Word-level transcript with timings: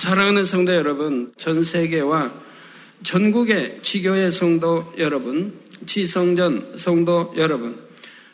사랑하는 0.00 0.46
성도 0.46 0.74
여러분, 0.74 1.30
전 1.36 1.62
세계와 1.62 2.32
전국의 3.02 3.80
지교회 3.82 4.30
성도 4.30 4.94
여러분, 4.96 5.52
지성전 5.84 6.78
성도 6.78 7.34
여러분, 7.36 7.78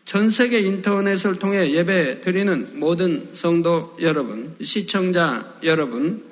전 0.05 0.31
세계 0.31 0.61
인터넷을 0.61 1.41
통해 1.41 1.73
예배 1.73 2.21
드리는 2.21 2.69
모든 2.75 3.31
성도 3.33 3.97
여러분, 4.01 4.55
시청자 4.63 5.57
여러분, 5.65 6.23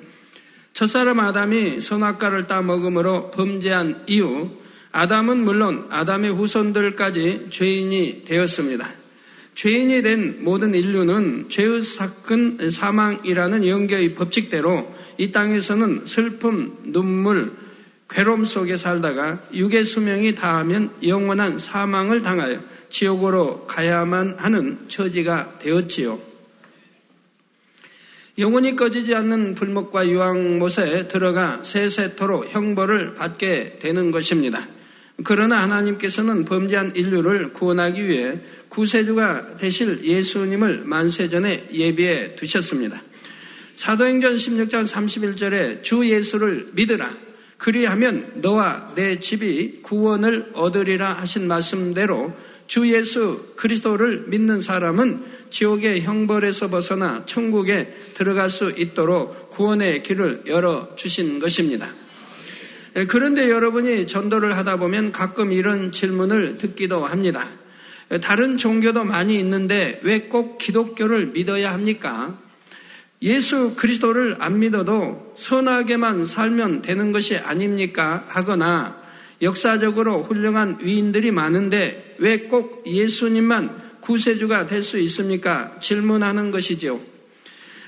첫사람 0.71 1.19
아담이 1.19 1.81
선악과를 1.81 2.47
따먹음으로 2.47 3.31
범죄한 3.31 4.05
이후 4.07 4.51
아담은 4.93 5.43
물론 5.43 5.85
아담의 5.89 6.31
후손들까지 6.31 7.47
죄인이 7.49 8.23
되었습니다. 8.23 8.89
죄인이 9.53 10.01
된 10.01 10.45
모든 10.45 10.73
인류는 10.73 11.49
죄의 11.49 11.83
사건 11.83 12.71
사망이라는 12.71 13.67
영계의 13.67 14.15
법칙대로 14.15 14.94
이 15.17 15.31
땅에서는 15.31 16.05
슬픔, 16.05 16.77
눈물, 16.83 17.53
괴로움 18.09 18.45
속에 18.45 18.77
살다가 18.77 19.41
육의 19.53 19.83
수명이 19.85 20.35
다하면 20.35 20.91
영원한 21.03 21.57
사망을 21.57 22.21
당하여 22.21 22.61
지옥으로 22.89 23.65
가야만 23.65 24.35
하는 24.37 24.79
처지가 24.87 25.59
되었지요. 25.59 26.19
영원히 28.37 28.75
꺼지지 28.75 29.15
않는 29.15 29.55
불목과 29.55 30.07
유황못에 30.07 31.07
들어가 31.07 31.63
세세토록 31.63 32.53
형벌을 32.53 33.15
받게 33.15 33.79
되는 33.81 34.11
것입니다. 34.11 34.67
그러나 35.23 35.63
하나님께서는 35.63 36.43
범죄한 36.43 36.95
인류를 36.95 37.53
구원하기 37.53 38.05
위해 38.05 38.39
구세주가 38.67 39.55
되실 39.55 40.03
예수님을 40.03 40.83
만세전에 40.83 41.69
예비해 41.71 42.35
두셨습니다. 42.35 43.01
사도행전 43.75 44.35
16장 44.35 44.87
31절에 44.87 45.83
주 45.83 46.09
예수를 46.09 46.69
믿으라. 46.73 47.25
그리하면 47.57 48.31
너와 48.35 48.93
내 48.95 49.19
집이 49.19 49.79
구원을 49.81 50.51
얻으리라 50.53 51.13
하신 51.13 51.47
말씀대로 51.47 52.33
주 52.67 52.91
예수 52.91 53.53
그리스도를 53.55 54.25
믿는 54.27 54.61
사람은 54.61 55.23
지옥의 55.49 56.01
형벌에서 56.01 56.69
벗어나 56.69 57.25
천국에 57.25 57.95
들어갈 58.15 58.49
수 58.49 58.71
있도록 58.71 59.51
구원의 59.51 60.03
길을 60.03 60.43
열어 60.47 60.95
주신 60.95 61.39
것입니다. 61.39 61.87
예, 62.97 63.05
그런데 63.05 63.49
여러분이 63.49 64.07
전도를 64.07 64.57
하다 64.57 64.77
보면 64.77 65.11
가끔 65.11 65.51
이런 65.51 65.91
질문을 65.91 66.57
듣기도 66.57 67.05
합니다. 67.05 67.47
예, 68.11 68.19
다른 68.19 68.57
종교도 68.57 69.03
많이 69.03 69.37
있는데 69.39 69.99
왜 70.03 70.27
꼭 70.27 70.57
기독교를 70.57 71.27
믿어야 71.27 71.71
합니까? 71.71 72.37
예수 73.25 73.73
그리스도를 73.75 74.37
안 74.39 74.59
믿어도 74.59 75.33
선하게만 75.35 76.27
살면 76.27 76.83
되는 76.83 77.11
것이 77.11 77.35
아닙니까? 77.35 78.23
하거나 78.27 79.01
역사적으로 79.41 80.23
훌륭한 80.23 80.77
위인들이 80.81 81.31
많은데 81.31 82.15
왜 82.19 82.47
꼭 82.47 82.83
예수님만 82.87 83.83
구세주가 84.01 84.67
될 84.67 84.83
수 84.83 84.99
있습니까? 84.99 85.77
질문하는 85.81 86.51
것이지요. 86.51 87.01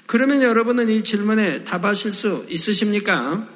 그러면 0.08 0.41
여러분은 0.41 0.89
이 0.89 1.03
질문에 1.03 1.63
답하실 1.63 2.11
수 2.11 2.45
있으십니까? 2.49 3.47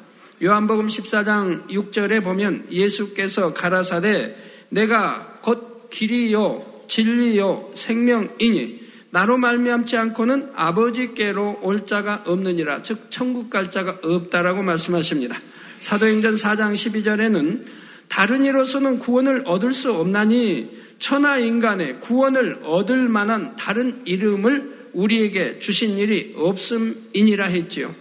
요한복음 0.44 0.88
14장 0.88 1.68
6절에 1.70 2.24
보면 2.24 2.68
예수께서 2.72 3.54
가라사대 3.54 4.36
내가 4.70 5.40
곧 5.42 5.90
길이요 5.90 6.86
진리요 6.88 7.72
생명이니 7.74 8.81
나로 9.12 9.38
말미암지 9.38 9.98
않고는 9.98 10.52
아버지께로 10.56 11.60
올 11.62 11.86
자가 11.86 12.24
없느니라 12.26 12.82
즉 12.82 13.08
천국 13.10 13.50
갈 13.50 13.70
자가 13.70 14.00
없다라고 14.02 14.64
말씀하십니다. 14.64 15.38
사도행전 15.82 16.36
4장 16.36 16.74
12절에는 16.74 17.66
다른 18.08 18.46
이로서는 18.46 19.00
구원을 19.00 19.44
얻을 19.46 19.74
수 19.74 19.94
없나니 19.94 20.82
천하 21.00 21.38
인간의 21.38 22.00
구원을 22.00 22.62
얻을 22.64 23.10
만한 23.10 23.56
다른 23.56 24.02
이름을 24.06 24.90
우리에게 24.94 25.60
주신 25.60 25.98
일이 25.98 26.34
없음이니라 26.38 27.46
했지요. 27.46 27.94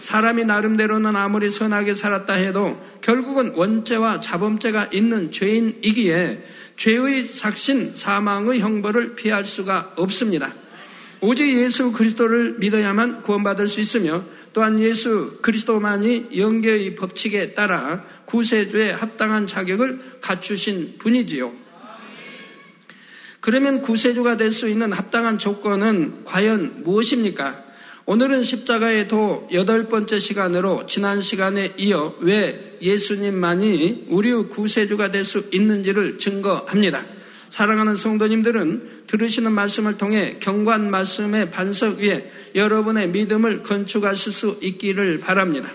사람이 0.00 0.44
나름대로는 0.44 1.16
아무리 1.16 1.50
선하게 1.50 1.94
살았다 1.94 2.34
해도 2.34 2.80
결국은 3.02 3.52
원죄와 3.54 4.20
자범죄가 4.20 4.90
있는 4.92 5.30
죄인이기에 5.30 6.42
죄의 6.78 7.24
삭신 7.24 7.96
사망의 7.96 8.60
형벌을 8.60 9.16
피할 9.16 9.44
수가 9.44 9.92
없습니다. 9.96 10.54
오직 11.20 11.58
예수 11.58 11.90
그리스도를 11.92 12.56
믿어야만 12.58 13.22
구원받을 13.22 13.68
수 13.68 13.80
있으며 13.80 14.24
또한 14.52 14.78
예수 14.80 15.38
그리스도만이 15.42 16.28
영계의 16.36 16.94
법칙에 16.94 17.54
따라 17.54 18.04
구세주에 18.26 18.92
합당한 18.92 19.46
자격을 19.46 20.20
갖추신 20.20 20.98
분이지요. 20.98 21.52
그러면 23.40 23.82
구세주가 23.82 24.36
될 24.36 24.52
수 24.52 24.68
있는 24.68 24.92
합당한 24.92 25.38
조건은 25.38 26.24
과연 26.24 26.84
무엇입니까? 26.84 27.67
오늘은 28.10 28.42
십자가의 28.42 29.06
도 29.06 29.46
여덟 29.52 29.90
번째 29.90 30.18
시간으로 30.18 30.86
지난 30.86 31.20
시간에 31.20 31.74
이어 31.76 32.16
왜 32.20 32.78
예수님만이 32.80 34.06
우리의 34.08 34.48
구세주가 34.48 35.10
될 35.10 35.26
수 35.26 35.44
있는지를 35.52 36.16
증거합니다. 36.16 37.04
사랑하는 37.50 37.96
성도님들은 37.96 39.02
들으시는 39.08 39.52
말씀을 39.52 39.98
통해 39.98 40.38
경관 40.40 40.90
말씀의 40.90 41.50
반석 41.50 41.98
위에 41.98 42.32
여러분의 42.54 43.10
믿음을 43.10 43.62
건축하실 43.62 44.32
수 44.32 44.58
있기를 44.62 45.20
바랍니다. 45.20 45.70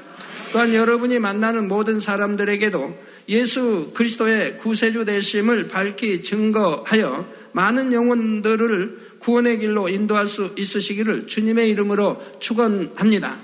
또한 0.53 0.73
여러분이 0.73 1.19
만나는 1.19 1.67
모든 1.67 1.99
사람들에게도 1.99 2.97
예수 3.29 3.91
그리스도의 3.93 4.57
구세주 4.57 5.05
되심을 5.05 5.67
밝히 5.67 6.23
증거하여 6.23 7.27
많은 7.51 7.93
영혼들을 7.93 9.12
구원의 9.23 9.59
길로 9.59 9.87
인도할 9.87 10.27
수 10.27 10.53
있으시기를 10.57 11.27
주님의 11.27 11.69
이름으로 11.69 12.21
축원합니다. 12.39 13.37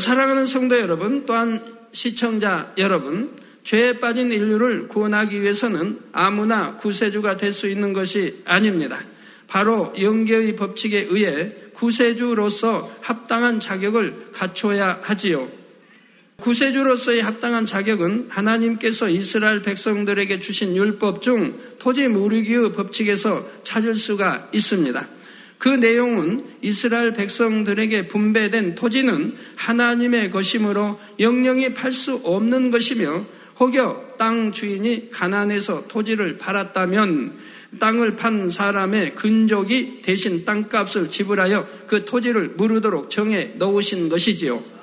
사랑하는 0.00 0.46
성도 0.46 0.78
여러분, 0.80 1.26
또한 1.26 1.60
시청자 1.92 2.72
여러분, 2.78 3.36
죄에 3.64 3.98
빠진 3.98 4.32
인류를 4.32 4.88
구원하기 4.88 5.42
위해서는 5.42 5.98
아무나 6.12 6.76
구세주가 6.76 7.36
될 7.36 7.52
수 7.52 7.68
있는 7.68 7.92
것이 7.92 8.40
아닙니다. 8.46 8.98
바로 9.46 9.92
영계의 10.00 10.56
법칙에 10.56 11.06
의해 11.10 11.52
구세주로서 11.74 12.90
합당한 13.02 13.60
자격을 13.60 14.30
갖춰야 14.32 15.00
하지요. 15.02 15.50
구세주로서의 16.40 17.22
합당한 17.22 17.66
자격은 17.66 18.26
하나님께서 18.28 19.08
이스라엘 19.08 19.62
백성들에게 19.62 20.38
주신 20.40 20.76
율법 20.76 21.22
중 21.22 21.58
토지 21.78 22.08
무르기의 22.08 22.72
법칙에서 22.72 23.48
찾을 23.64 23.96
수가 23.96 24.48
있습니다. 24.52 25.08
그 25.58 25.68
내용은 25.68 26.44
이스라엘 26.60 27.14
백성들에게 27.14 28.08
분배된 28.08 28.74
토지는 28.74 29.34
하나님의 29.56 30.30
것이므로 30.30 31.00
영영이 31.18 31.72
팔 31.72 31.92
수 31.92 32.20
없는 32.22 32.70
것이며 32.70 33.24
혹여 33.58 34.16
땅 34.18 34.52
주인이 34.52 35.10
가난해서 35.10 35.86
토지를 35.88 36.36
팔았다면 36.36 37.38
땅을 37.80 38.16
판 38.16 38.50
사람의 38.50 39.14
근족이 39.14 40.02
대신 40.02 40.44
땅값을 40.44 41.10
지불하여 41.10 41.66
그 41.86 42.04
토지를 42.04 42.50
무르도록 42.56 43.10
정해 43.10 43.52
놓으신 43.56 44.08
것이지요. 44.10 44.75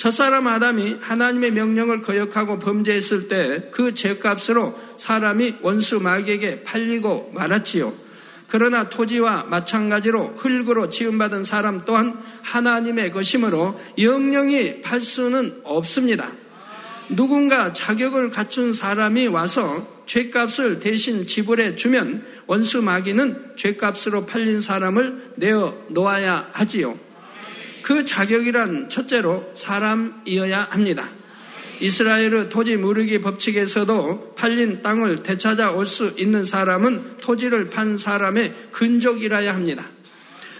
첫사람 0.00 0.46
아담이 0.46 0.96
하나님의 1.02 1.50
명령을 1.52 2.00
거역하고 2.00 2.58
범죄했을 2.58 3.28
때 3.28 3.70
그 3.70 3.94
죄값으로 3.94 4.74
사람이 4.96 5.56
원수 5.60 6.00
마귀에게 6.00 6.62
팔리고 6.62 7.32
말았지요. 7.34 7.92
그러나 8.48 8.88
토지와 8.88 9.44
마찬가지로 9.44 10.36
흙으로 10.38 10.88
지음받은 10.88 11.44
사람 11.44 11.82
또한 11.84 12.18
하나님의 12.40 13.12
것이므로 13.12 13.78
영영이 13.98 14.80
팔 14.80 15.02
수는 15.02 15.60
없습니다. 15.64 16.32
누군가 17.10 17.74
자격을 17.74 18.30
갖춘 18.30 18.72
사람이 18.72 19.26
와서 19.26 19.86
죄값을 20.06 20.80
대신 20.80 21.26
지불해 21.26 21.76
주면 21.76 22.24
원수 22.46 22.80
마귀는 22.80 23.52
죄값으로 23.56 24.24
팔린 24.24 24.62
사람을 24.62 25.32
내어 25.36 25.76
놓아야 25.90 26.48
하지요. 26.52 27.09
그 27.90 28.04
자격이란 28.04 28.88
첫째로 28.88 29.50
사람이어야 29.56 30.68
합니다. 30.70 31.08
이스라엘의 31.80 32.48
토지 32.48 32.76
무르기 32.76 33.20
법칙에서도 33.20 34.34
팔린 34.36 34.80
땅을 34.80 35.24
되찾아 35.24 35.72
올 35.72 35.86
수 35.86 36.14
있는 36.16 36.44
사람은 36.44 37.16
토지를 37.20 37.70
판 37.70 37.98
사람의 37.98 38.54
근족이라야 38.70 39.52
합니다. 39.52 39.86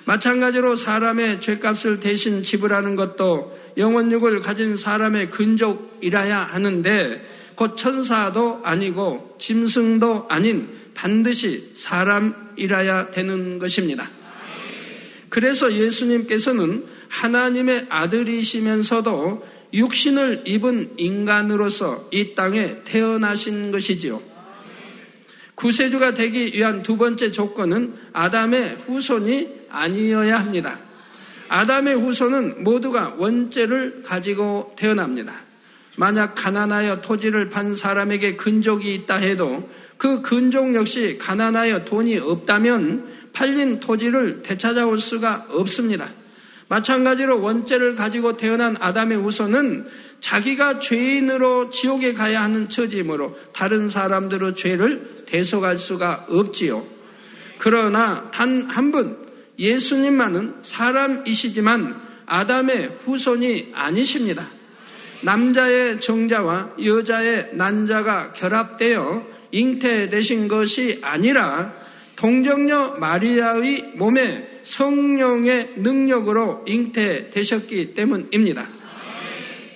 마찬가지로 0.06 0.74
사람의 0.74 1.40
죄값을 1.40 2.00
대신 2.00 2.42
지불하는 2.42 2.96
것도 2.96 3.56
영원육을 3.76 4.40
가진 4.40 4.76
사람의 4.76 5.30
근족이라야 5.30 6.36
하는데 6.36 7.30
곧 7.54 7.76
천사도 7.76 8.62
아니고 8.64 9.36
짐승도 9.38 10.26
아닌 10.28 10.68
반드시 10.94 11.74
사람이라야 11.76 13.12
되는 13.12 13.60
것입니다. 13.60 14.10
그래서 15.28 15.72
예수님께서는 15.72 16.98
하나님의 17.10 17.86
아들이시면서도 17.90 19.46
육신을 19.74 20.42
입은 20.46 20.94
인간으로서 20.96 22.08
이 22.10 22.34
땅에 22.34 22.78
태어나신 22.84 23.70
것이지요. 23.70 24.22
구세주가 25.54 26.14
되기 26.14 26.52
위한 26.54 26.82
두 26.82 26.96
번째 26.96 27.30
조건은 27.30 27.94
아담의 28.12 28.78
후손이 28.86 29.60
아니어야 29.68 30.38
합니다. 30.38 30.78
아담의 31.48 31.96
후손은 31.96 32.64
모두가 32.64 33.16
원죄를 33.18 34.02
가지고 34.02 34.74
태어납니다. 34.76 35.34
만약 35.96 36.34
가난하여 36.34 37.02
토지를 37.02 37.50
판 37.50 37.74
사람에게 37.74 38.36
근족이 38.36 38.94
있다 38.94 39.16
해도 39.16 39.68
그 39.98 40.22
근족 40.22 40.74
역시 40.74 41.18
가난하여 41.18 41.84
돈이 41.84 42.18
없다면 42.18 43.30
팔린 43.32 43.80
토지를 43.80 44.42
되찾아올 44.42 44.98
수가 44.98 45.48
없습니다. 45.50 46.08
마찬가지로 46.70 47.42
원죄를 47.42 47.96
가지고 47.96 48.36
태어난 48.36 48.76
아담의 48.78 49.18
후손은 49.18 49.88
자기가 50.20 50.78
죄인으로 50.78 51.70
지옥에 51.70 52.12
가야 52.12 52.42
하는 52.44 52.68
처지이므로 52.68 53.36
다른 53.52 53.90
사람들의 53.90 54.54
죄를 54.54 55.24
대속할 55.26 55.78
수가 55.78 56.26
없지요. 56.28 56.86
그러나 57.58 58.30
단 58.30 58.70
한 58.70 58.92
분, 58.92 59.18
예수님만은 59.58 60.54
사람이시지만 60.62 62.00
아담의 62.26 62.98
후손이 63.04 63.72
아니십니다. 63.74 64.46
남자의 65.22 66.00
정자와 66.00 66.76
여자의 66.84 67.50
난자가 67.54 68.32
결합되어 68.32 69.26
잉태되신 69.50 70.46
것이 70.46 71.00
아니라 71.02 71.74
동정녀 72.14 72.96
마리아의 73.00 73.94
몸에 73.96 74.49
성령의 74.70 75.72
능력으로 75.78 76.64
잉태되셨기 76.64 77.94
때문입니다. 77.94 78.68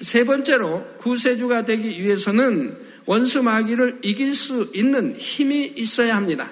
세 0.02 0.24
번째로 0.24 0.86
구세주가 0.98 1.64
되기 1.64 2.00
위해서는 2.00 2.78
원수 3.04 3.42
마귀를 3.42 3.98
이길 4.02 4.36
수 4.36 4.70
있는 4.72 5.16
힘이 5.18 5.72
있어야 5.76 6.16
합니다. 6.16 6.48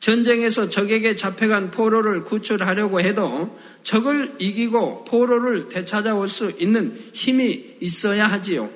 전쟁에서 0.00 0.70
적에게 0.70 1.16
잡혀간 1.16 1.70
포로를 1.70 2.24
구출하려고 2.24 3.00
해도 3.00 3.58
적을 3.82 4.34
이기고 4.38 5.04
포로를 5.04 5.68
되찾아올 5.68 6.30
수 6.30 6.50
있는 6.58 6.98
힘이 7.12 7.76
있어야 7.80 8.26
하지요. 8.26 8.70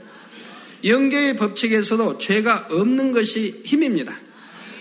영계의 0.85 1.37
법칙에서도 1.37 2.19
죄가 2.19 2.69
없는 2.70 3.12
것이 3.12 3.62
힘입니다. 3.64 4.27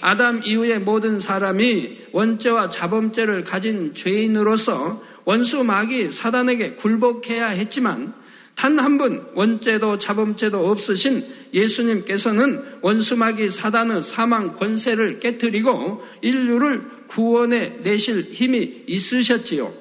아담 0.02 0.42
이후의 0.44 0.80
모든 0.80 1.20
사람이 1.20 2.08
원죄와 2.12 2.70
자범죄를 2.70 3.44
가진 3.44 3.94
죄인으로서 3.94 5.04
원수 5.26 5.64
마귀 5.64 6.10
사단에게 6.12 6.74
굴복해야 6.76 7.48
했지만 7.48 8.14
단 8.56 8.80
한 8.80 8.98
분 8.98 9.24
원죄도 9.36 10.00
자범죄도 10.00 10.68
없으신 10.68 11.24
예수님께서는 11.54 12.64
원수 12.82 13.16
마귀 13.16 13.52
사단의 13.52 14.04
사망 14.04 14.56
권세를 14.56 15.20
깨뜨리고 15.20 16.02
인류를 16.22 16.82
구원해 17.08 17.78
내실 17.84 18.22
힘이 18.32 18.84
있으셨지요. 18.88 19.72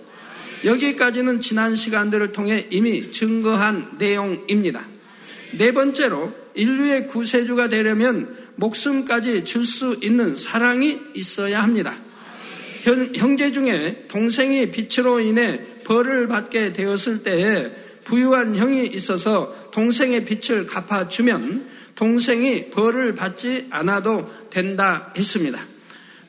여기까지는 0.64 1.40
지난 1.40 1.74
시간들을 1.74 2.32
통해 2.32 2.66
이미 2.70 3.10
증거한 3.10 3.96
내용입니다. 3.98 4.86
네 5.56 5.72
번째로 5.72 6.34
인류의 6.54 7.08
구세주가 7.08 7.68
되려면 7.68 8.45
목숨까지 8.56 9.44
줄 9.44 9.64
수 9.64 9.98
있는 10.02 10.36
사랑이 10.36 10.98
있어야 11.14 11.62
합니다. 11.62 11.94
현, 12.82 13.14
형제 13.14 13.52
중에 13.52 14.06
동생이 14.08 14.70
빛으로 14.70 15.20
인해 15.20 15.60
벌을 15.84 16.28
받게 16.28 16.72
되었을 16.72 17.22
때에 17.22 17.70
부유한 18.04 18.56
형이 18.56 18.86
있어서 18.86 19.70
동생의 19.72 20.24
빛을 20.24 20.66
갚아주면 20.66 21.68
동생이 21.96 22.70
벌을 22.70 23.14
받지 23.14 23.66
않아도 23.70 24.30
된다 24.50 25.12
했습니다. 25.16 25.60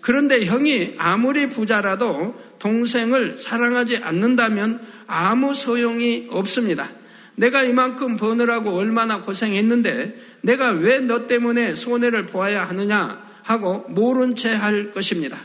그런데 0.02 0.46
형이 0.46 0.96
아무리 0.98 1.50
부자라도 1.50 2.36
동생을 2.60 3.38
사랑하지 3.40 3.98
않는다면 3.98 4.82
아무 5.06 5.54
소용이 5.54 6.28
없습니다. 6.30 6.90
내가 7.36 7.64
이만큼 7.64 8.18
버느라고 8.18 8.72
얼마나 8.72 9.22
고생했는데 9.22 10.27
내가 10.42 10.70
왜 10.72 11.00
너 11.00 11.28
때문에 11.28 11.76
손해를 11.76 12.26
보아야 12.26 12.68
하느냐 12.68 13.26
하고 13.44 13.86
모른 13.90 14.36
채 14.36 14.54
할 14.54 14.92
것입니다. 14.92 15.38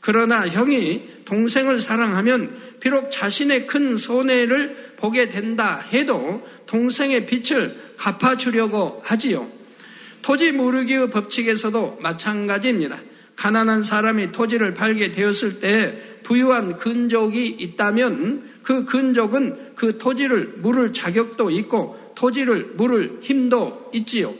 그러나 0.00 0.48
형이 0.48 1.22
동생을 1.24 1.80
사랑하면 1.80 2.56
비록 2.80 3.10
자신의 3.10 3.66
큰 3.66 3.96
손해를 3.96 4.94
보게 4.96 5.28
된다 5.28 5.78
해도 5.92 6.46
동생의 6.66 7.26
빛을 7.26 7.76
갚아주려고 7.96 9.00
하지요. 9.04 9.48
토지 10.22 10.52
무르기의 10.52 11.10
법칙에서도 11.10 11.98
마찬가지입니다. 12.00 12.98
가난한 13.36 13.84
사람이 13.84 14.32
토지를 14.32 14.74
팔게 14.74 15.12
되었을 15.12 15.60
때 15.60 16.18
부유한 16.24 16.76
근족이 16.76 17.46
있다면 17.46 18.50
그 18.62 18.84
근족은 18.84 19.74
그 19.74 19.98
토지를 19.98 20.54
물을 20.58 20.92
자격도 20.92 21.50
있고 21.50 21.98
토지를 22.14 22.72
물을 22.74 23.18
힘도 23.22 23.90
있지요. 23.94 24.34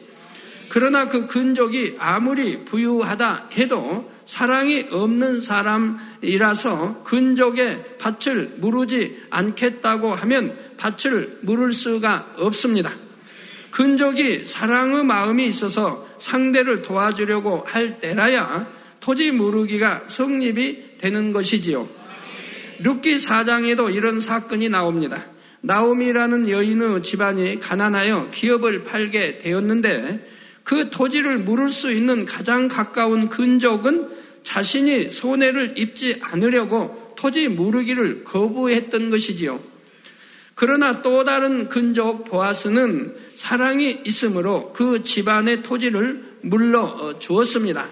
그러나 0.68 1.08
그 1.08 1.26
근족이 1.26 1.96
아무리 1.98 2.64
부유하다 2.64 3.50
해도 3.52 4.10
사랑이 4.24 4.86
없는 4.90 5.40
사람이라서 5.40 7.02
근족의 7.04 7.98
밭을 7.98 8.54
무르지 8.58 9.18
않겠다고 9.30 10.14
하면 10.14 10.56
밭을 10.78 11.40
물을 11.42 11.72
수가 11.72 12.34
없습니다. 12.36 12.92
근족이 13.70 14.46
사랑의 14.46 15.04
마음이 15.04 15.46
있어서 15.48 16.08
상대를 16.18 16.82
도와주려고 16.82 17.64
할 17.66 18.00
때라야 18.00 18.66
토지 19.00 19.32
무르기가 19.32 20.04
성립이 20.06 20.98
되는 20.98 21.32
것이지요. 21.32 21.88
룻기 22.80 23.16
4장에도 23.16 23.94
이런 23.94 24.20
사건이 24.20 24.68
나옵니다. 24.68 25.24
나오미라는 25.62 26.48
여인의 26.48 27.02
집안이 27.02 27.60
가난하여 27.60 28.30
기업을 28.32 28.82
팔게 28.82 29.38
되었는데 29.38 30.28
그 30.64 30.90
토지를 30.90 31.38
물을 31.38 31.70
수 31.70 31.92
있는 31.92 32.24
가장 32.24 32.68
가까운 32.68 33.28
근적은 33.28 34.10
자신이 34.42 35.10
손해를 35.10 35.74
입지 35.78 36.18
않으려고 36.20 37.14
토지 37.16 37.48
무르기를 37.48 38.24
거부했던 38.24 39.10
것이지요. 39.10 39.60
그러나 40.54 41.00
또 41.02 41.24
다른 41.24 41.68
근족 41.68 42.24
보아스는 42.24 43.14
사랑이 43.36 44.00
있으므로 44.04 44.72
그 44.72 45.04
집안의 45.04 45.62
토지를 45.62 46.38
물러 46.42 47.18
주었습니다. 47.20 47.86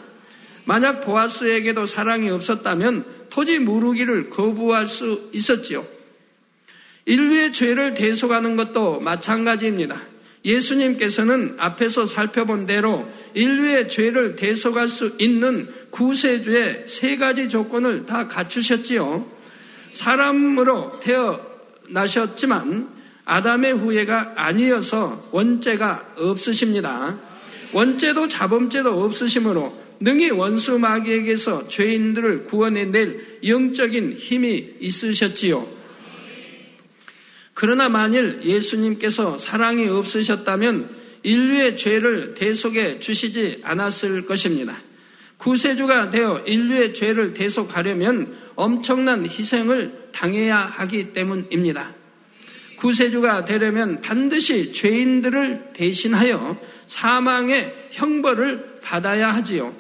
만약 0.65 1.01
보아스에게도 1.01 1.87
사랑이 1.87 2.31
없었다면 2.31 3.05
토지 3.31 3.61
무르기를 3.61 4.29
거부할 4.29 4.89
수 4.89 5.31
있었지요. 5.33 6.00
인류의 7.11 7.53
죄를 7.53 7.95
대속하는 7.95 8.55
것도 8.55 9.01
마찬가지입니다. 9.01 10.01
예수님께서는 10.45 11.57
앞에서 11.59 12.07
살펴본 12.07 12.67
대로 12.67 13.09
인류의 13.35 13.89
죄를 13.89 14.37
대속할 14.37 14.89
수 14.89 15.17
있는 15.19 15.69
구세주의 15.91 16.85
세 16.87 17.17
가지 17.17 17.49
조건을 17.49 18.07
다 18.07 18.29
갖추셨지요. 18.29 19.27
사람으로 19.93 21.01
태어나셨지만 21.89 22.89
아담의 23.25 23.73
후예가 23.73 24.35
아니어서 24.37 25.29
원죄가 25.33 26.15
없으십니다. 26.17 27.19
원죄도 27.73 28.29
자범죄도 28.29 29.03
없으시므로 29.03 29.77
능히 29.99 30.31
원수 30.31 30.79
마귀에게서 30.79 31.67
죄인들을 31.67 32.45
구원해낼 32.45 33.41
영적인 33.45 34.15
힘이 34.17 34.77
있으셨지요. 34.79 35.80
그러나 37.61 37.91
만일 37.91 38.41
예수님께서 38.43 39.37
사랑이 39.37 39.87
없으셨다면 39.87 40.89
인류의 41.23 41.77
죄를 41.77 42.33
대속해 42.33 43.01
주시지 43.01 43.61
않았을 43.63 44.25
것입니다. 44.25 44.79
구세주가 45.37 46.09
되어 46.09 46.43
인류의 46.47 46.95
죄를 46.95 47.35
대속하려면 47.35 48.35
엄청난 48.55 49.27
희생을 49.27 50.09
당해야 50.13 50.57
하기 50.57 51.13
때문입니다. 51.13 51.95
구세주가 52.79 53.45
되려면 53.45 54.01
반드시 54.01 54.73
죄인들을 54.73 55.73
대신하여 55.75 56.59
사망의 56.87 57.89
형벌을 57.91 58.79
받아야 58.81 59.29
하지요. 59.35 59.77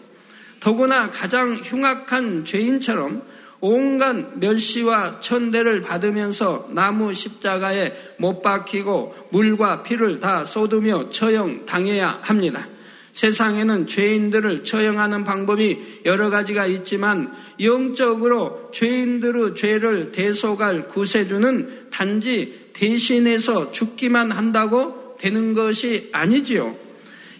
더구나 0.60 1.10
가장 1.10 1.54
흉악한 1.54 2.44
죄인처럼 2.44 3.29
온갖 3.60 4.38
멸시와 4.38 5.20
천대를 5.20 5.82
받으면서 5.82 6.68
나무 6.70 7.12
십자가에 7.12 7.92
못 8.16 8.42
박히고 8.42 9.14
물과 9.30 9.82
피를 9.82 10.20
다 10.20 10.44
쏟으며 10.44 11.10
처형 11.10 11.66
당해야 11.66 12.20
합니다. 12.22 12.66
세상에는 13.12 13.86
죄인들을 13.86 14.64
처형하는 14.64 15.24
방법이 15.24 16.00
여러 16.06 16.30
가지가 16.30 16.66
있지만 16.66 17.34
영적으로 17.60 18.70
죄인들의 18.72 19.56
죄를 19.56 20.12
대속할 20.12 20.88
구세주는 20.88 21.90
단지 21.90 22.70
대신해서 22.72 23.72
죽기만 23.72 24.32
한다고 24.32 25.16
되는 25.18 25.52
것이 25.52 26.08
아니지요. 26.12 26.74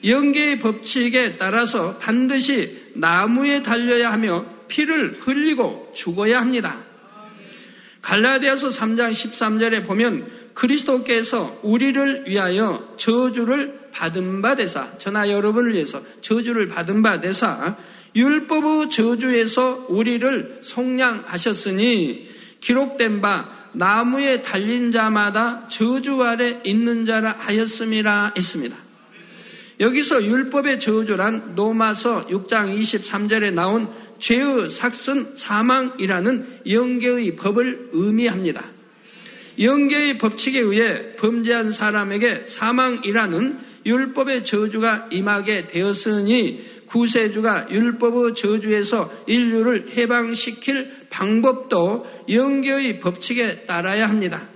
영계의 0.04 0.58
법칙에 0.58 1.32
따라서 1.32 1.96
반드시 1.98 2.90
나무에 2.94 3.62
달려야 3.62 4.12
하며 4.12 4.44
피를 4.70 5.12
흘리고 5.20 5.92
죽어야 5.94 6.40
합니다. 6.40 6.78
갈라디아서 8.00 8.70
3장 8.70 9.12
13절에 9.12 9.86
보면 9.86 10.40
그리스도께서 10.54 11.58
우리를 11.62 12.24
위하여 12.26 12.94
저주를 12.96 13.90
받은 13.92 14.40
바 14.40 14.54
되사 14.54 14.96
저나 14.98 15.30
여러분을 15.30 15.74
위해서 15.74 16.00
저주를 16.22 16.68
받은 16.68 17.02
바 17.02 17.20
되사 17.20 17.76
율법의 18.16 18.90
저주에서 18.90 19.86
우리를 19.88 20.60
속량하셨으니 20.62 22.28
기록된 22.60 23.20
바 23.20 23.60
나무에 23.72 24.42
달린 24.42 24.90
자마다 24.90 25.68
저주 25.68 26.22
아래 26.22 26.60
있는 26.64 27.06
자라 27.06 27.36
하였음이라 27.38 28.32
했습니다. 28.36 28.76
여기서 29.78 30.24
율법의 30.24 30.80
저주란 30.80 31.54
노마서 31.54 32.26
6장 32.26 32.76
23절에 32.78 33.52
나온 33.52 33.88
죄의 34.20 34.70
삭슨 34.70 35.32
사망이라는 35.34 36.60
영계의 36.68 37.36
법을 37.36 37.90
의미합니다. 37.92 38.64
영계의 39.58 40.18
법칙에 40.18 40.60
의해 40.60 41.16
범죄한 41.16 41.72
사람에게 41.72 42.44
사망이라는 42.46 43.58
율법의 43.84 44.44
저주가 44.44 45.08
임하게 45.10 45.66
되었으니 45.66 46.80
구세주가 46.86 47.68
율법의 47.70 48.34
저주에서 48.34 49.12
인류를 49.26 49.90
해방시킬 49.96 51.06
방법도 51.08 52.06
영계의 52.28 53.00
법칙에 53.00 53.60
따라야 53.66 54.08
합니다. 54.08 54.48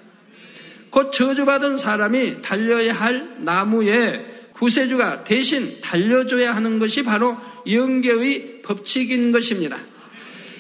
곧 0.91 1.13
저주받은 1.13 1.79
사람이 1.79 2.43
달려야 2.43 2.93
할 2.93 3.37
나무에 3.39 4.27
구세주가 4.53 5.25
대신 5.25 5.81
달려줘야 5.81 6.55
하는 6.55 6.79
것이 6.79 7.03
바로 7.03 7.37
영계의 7.69 8.54
법칙인 8.65 9.33
것입니다. 9.33 9.79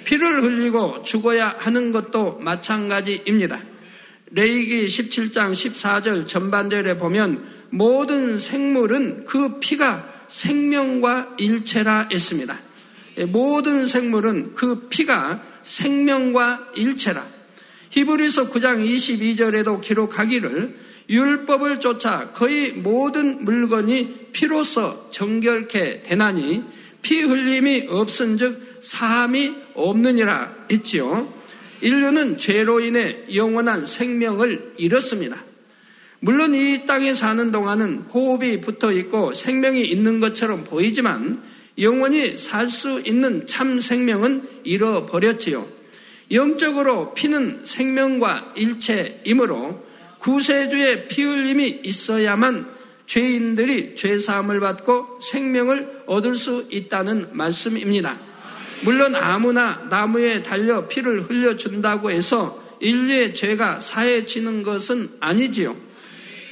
피를 0.04 0.42
흘리고 0.42 1.02
죽어야 1.02 1.56
하는 1.58 1.92
것도 1.92 2.38
마찬가지입니다. 2.38 3.62
레이기 4.30 4.86
17장 4.86 5.52
14절 5.52 6.28
전반절에 6.28 6.98
보면 6.98 7.44
모든 7.70 8.38
생물은 8.38 9.24
그 9.24 9.58
피가 9.58 10.26
생명과 10.28 11.36
일체라 11.38 12.08
했습니다. 12.12 12.58
예, 13.18 13.24
모든 13.24 13.86
생물은 13.86 14.54
그 14.54 14.88
피가 14.88 15.42
생명과 15.62 16.68
일체라. 16.76 17.24
히브리서 17.90 18.50
9장 18.50 18.84
22절에도 18.84 19.80
기록하기를 19.80 20.84
율법을 21.08 21.80
쫓아 21.80 22.30
거의 22.32 22.72
모든 22.72 23.44
물건이 23.44 24.30
피로서 24.32 25.08
정결케 25.10 26.02
되나니 26.02 26.64
피 27.04 27.20
흘림이 27.20 27.86
없은즉 27.88 28.78
사함이 28.80 29.54
없느니라 29.74 30.66
했지요. 30.72 31.32
인류는 31.82 32.38
죄로 32.38 32.80
인해 32.80 33.18
영원한 33.32 33.86
생명을 33.86 34.72
잃었습니다. 34.78 35.36
물론 36.20 36.54
이 36.54 36.86
땅에 36.86 37.12
사는 37.12 37.52
동안은 37.52 38.06
호흡이 38.14 38.62
붙어 38.62 38.90
있고 38.90 39.34
생명이 39.34 39.84
있는 39.84 40.18
것처럼 40.18 40.64
보이지만 40.64 41.42
영원히 41.78 42.38
살 42.38 42.70
수 42.70 43.02
있는 43.04 43.46
참 43.46 43.80
생명은 43.80 44.48
잃어버렸지요. 44.64 45.68
영적으로 46.30 47.12
피는 47.12 47.66
생명과 47.66 48.54
일체이므로 48.56 49.84
구세주의 50.20 51.08
피 51.08 51.22
흘림이 51.22 51.80
있어야만 51.84 52.73
죄인들이 53.06 53.96
죄사함을 53.96 54.60
받고 54.60 55.20
생명을 55.22 56.00
얻을 56.06 56.34
수 56.34 56.66
있다는 56.70 57.28
말씀입니다. 57.32 58.18
물론 58.82 59.14
아무나 59.14 59.86
나무에 59.90 60.42
달려 60.42 60.88
피를 60.88 61.22
흘려준다고 61.22 62.10
해서 62.10 62.62
인류의 62.80 63.34
죄가 63.34 63.80
사해지는 63.80 64.62
것은 64.62 65.10
아니지요. 65.20 65.76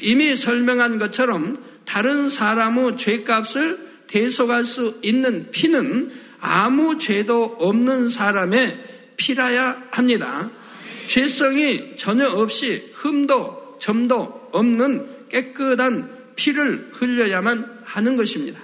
이미 0.01 0.35
설명한 0.35 0.99
것처럼 0.99 1.63
다른 1.85 2.31
사람의 2.31 2.97
죄값을 2.97 3.93
대속할 4.07 4.65
수 4.65 4.99
있는 5.03 5.51
피는 5.51 6.13
아무 6.41 6.99
죄도 6.99 7.57
없는 7.59 8.09
사람의 8.09 8.79
피라야 9.17 9.83
합니다. 9.91 10.51
죄성이 11.07 11.97
전혀 11.97 12.27
없이 12.29 12.91
흠도 12.95 13.79
점도 13.79 14.49
없는 14.53 15.29
깨끗한 15.29 16.22
피를 16.43 16.91
흘려야만 16.93 17.83
하는 17.85 18.17
것입니다. 18.17 18.61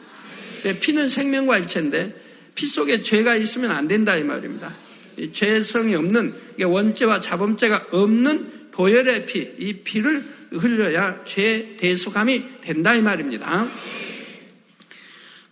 피는 0.81 1.09
생명과 1.09 1.59
일체인데 1.59 2.13
피 2.57 2.67
속에 2.67 3.03
죄가 3.03 3.37
있으면 3.37 3.71
안 3.71 3.87
된다 3.87 4.17
이 4.17 4.25
말입니다. 4.25 4.77
죄성이 5.33 5.95
없는 5.95 6.35
원죄와 6.61 7.21
자범죄가 7.21 7.87
없는 7.93 8.71
보혈의 8.73 9.27
피, 9.27 9.55
이 9.59 9.75
피를 9.85 10.29
흘려야 10.51 11.23
죄 11.25 11.77
대속함이 11.79 12.61
된다 12.63 12.97
이 12.97 13.03
말입니다. 13.03 13.71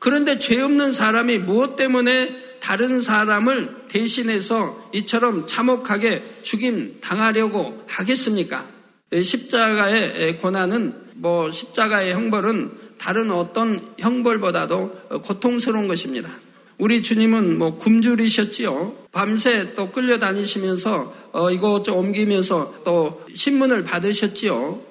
그런데 0.01 0.41
죄 0.41 0.61
없는 0.61 0.93
사람이 0.93 1.39
무엇 1.39 1.77
때문에 1.77 2.59
다른 2.59 3.03
사람을 3.03 3.87
대신해서 3.89 4.91
이처럼 4.93 5.47
참혹하게 5.47 6.41
죽임 6.43 7.01
당하려고 7.01 7.85
하겠습니까? 7.87 8.69
십자가의 9.13 10.39
고난은 10.39 11.06
뭐 11.17 11.51
십자가의 11.51 12.13
형벌은 12.13 12.87
다른 12.99 13.31
어떤 13.31 13.95
형벌보다도 13.99 15.21
고통스러운 15.23 15.89
것입니다. 15.89 16.31
우리 16.79 17.03
주님은 17.03 17.59
뭐 17.59 17.79
굶주리셨지요. 17.79 19.07
밤새 19.13 19.75
또 19.75 19.91
끌려다니시면서 19.93 21.15
어, 21.33 21.51
이곳 21.51 21.89
옮기면서 21.89 22.83
또 22.85 23.25
신문을 23.35 23.85
받으셨지요. 23.85 24.83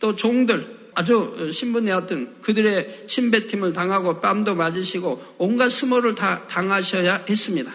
또 0.00 0.16
종들 0.16 0.74
아주 0.94 1.50
신분 1.52 1.86
내었던 1.86 2.40
그들의 2.40 3.06
침배팀을 3.08 3.72
당하고 3.72 4.20
뺨도 4.20 4.54
맞으시고 4.54 5.34
온갖 5.38 5.70
수모를 5.70 6.14
다 6.14 6.46
당하셔야 6.46 7.24
했습니다. 7.28 7.72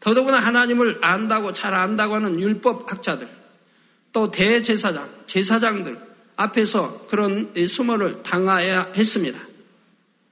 더더구나 0.00 0.38
하나님을 0.38 0.98
안다고 1.00 1.52
잘 1.54 1.74
안다고 1.74 2.16
하는 2.16 2.38
율법 2.38 2.90
학자들 2.90 3.28
또 4.12 4.30
대제사장, 4.30 5.08
제사장들 5.26 6.07
앞에서 6.38 7.06
그런 7.08 7.52
수모를 7.68 8.22
당해야 8.22 8.90
했습니다. 8.96 9.38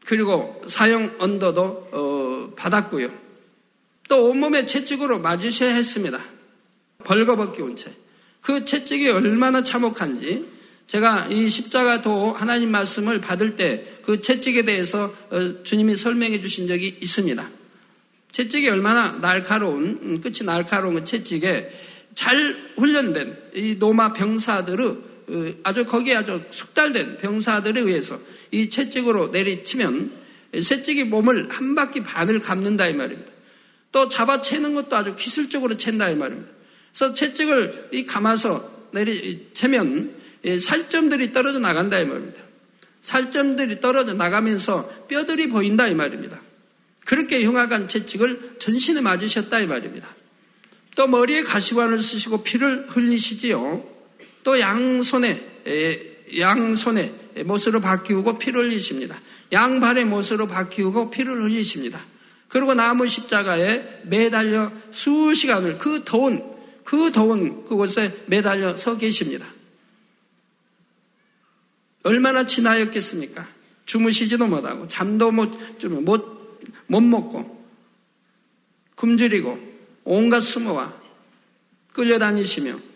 그리고 0.06 0.62
사형 0.66 1.16
언도도 1.18 1.88
어, 1.92 2.52
받았고요. 2.56 3.10
또 4.08 4.30
온몸에 4.30 4.64
채찍으로 4.64 5.18
맞으셔야 5.18 5.74
했습니다. 5.74 6.18
벌거벗기 7.04 7.60
온 7.60 7.76
채. 7.76 7.92
그 8.40 8.64
채찍이 8.64 9.10
얼마나 9.10 9.62
참혹한지 9.62 10.48
제가 10.86 11.26
이 11.26 11.48
십자가도 11.48 12.32
하나님 12.32 12.70
말씀을 12.70 13.20
받을 13.20 13.56
때 13.56 13.96
그 14.06 14.20
채찍에 14.20 14.62
대해서 14.62 15.12
어, 15.30 15.62
주님이 15.64 15.96
설명해 15.96 16.40
주신 16.40 16.68
적이 16.68 16.96
있습니다. 17.00 17.50
채찍이 18.30 18.68
얼마나 18.68 19.18
날카로운, 19.20 19.98
음, 20.00 20.20
끝이 20.20 20.44
날카로운 20.44 20.94
그 20.94 21.04
채찍에 21.04 21.70
잘 22.14 22.36
훈련된 22.76 23.36
이 23.56 23.76
노마 23.80 24.12
병사들의 24.12 24.86
어, 24.86 25.05
아주 25.62 25.84
거기에 25.84 26.16
아주 26.16 26.42
숙달된 26.50 27.18
병사들에 27.18 27.80
의해서 27.80 28.20
이 28.50 28.70
채찍으로 28.70 29.28
내리치면 29.28 30.12
채찍이 30.52 31.04
몸을 31.04 31.48
한 31.50 31.74
바퀴 31.74 32.02
반을 32.02 32.40
감는다 32.40 32.86
이 32.86 32.94
말입니다. 32.94 33.32
또 33.92 34.08
잡아채는 34.08 34.74
것도 34.74 34.94
아주 34.94 35.16
기술적으로 35.16 35.76
챈다 35.76 36.12
이 36.12 36.16
말입니다. 36.16 36.50
그래서 36.92 37.14
채찍을 37.14 37.88
이 37.92 38.06
감아서 38.06 38.88
내리 38.92 39.48
채면 39.52 40.14
살점들이 40.60 41.32
떨어져 41.32 41.58
나간다 41.58 41.98
이 41.98 42.06
말입니다. 42.06 42.40
살점들이 43.02 43.80
떨어져 43.80 44.14
나가면서 44.14 45.06
뼈들이 45.08 45.48
보인다 45.48 45.88
이 45.88 45.94
말입니다. 45.94 46.40
그렇게 47.04 47.44
흉악한 47.44 47.88
채찍을 47.88 48.56
전신에 48.58 49.00
맞으셨다 49.00 49.60
이 49.60 49.66
말입니다. 49.66 50.08
또 50.96 51.06
머리에 51.06 51.42
가시관을 51.42 52.02
쓰시고 52.02 52.42
피를 52.42 52.86
흘리시지요. 52.88 53.95
또 54.46 54.60
양손에 54.60 56.22
양손에 56.38 57.42
못으로 57.44 57.80
바뀌고 57.80 58.38
피를 58.38 58.62
흘리십니다. 58.62 59.20
양발의 59.50 60.04
못으로 60.04 60.46
바뀌고 60.46 61.10
피를 61.10 61.42
흘리십니다. 61.42 62.00
그리고 62.46 62.72
나무 62.72 63.08
십자가에 63.08 64.02
매달려 64.04 64.70
수시간을 64.92 65.78
그 65.78 66.04
더운 66.04 66.54
그 66.84 67.10
더운 67.10 67.64
그곳에 67.64 68.22
매달려 68.26 68.76
서 68.76 68.96
계십니다. 68.96 69.44
얼마나 72.04 72.46
지나였겠습니까? 72.46 73.48
주무시지도 73.84 74.46
못하고 74.46 74.86
잠도 74.86 75.32
못, 75.32 75.58
못, 75.86 76.62
못 76.86 77.00
먹고 77.00 77.66
굶주리고 78.94 79.58
온갖 80.04 80.38
수모와 80.38 80.94
끌려다니시며 81.94 82.95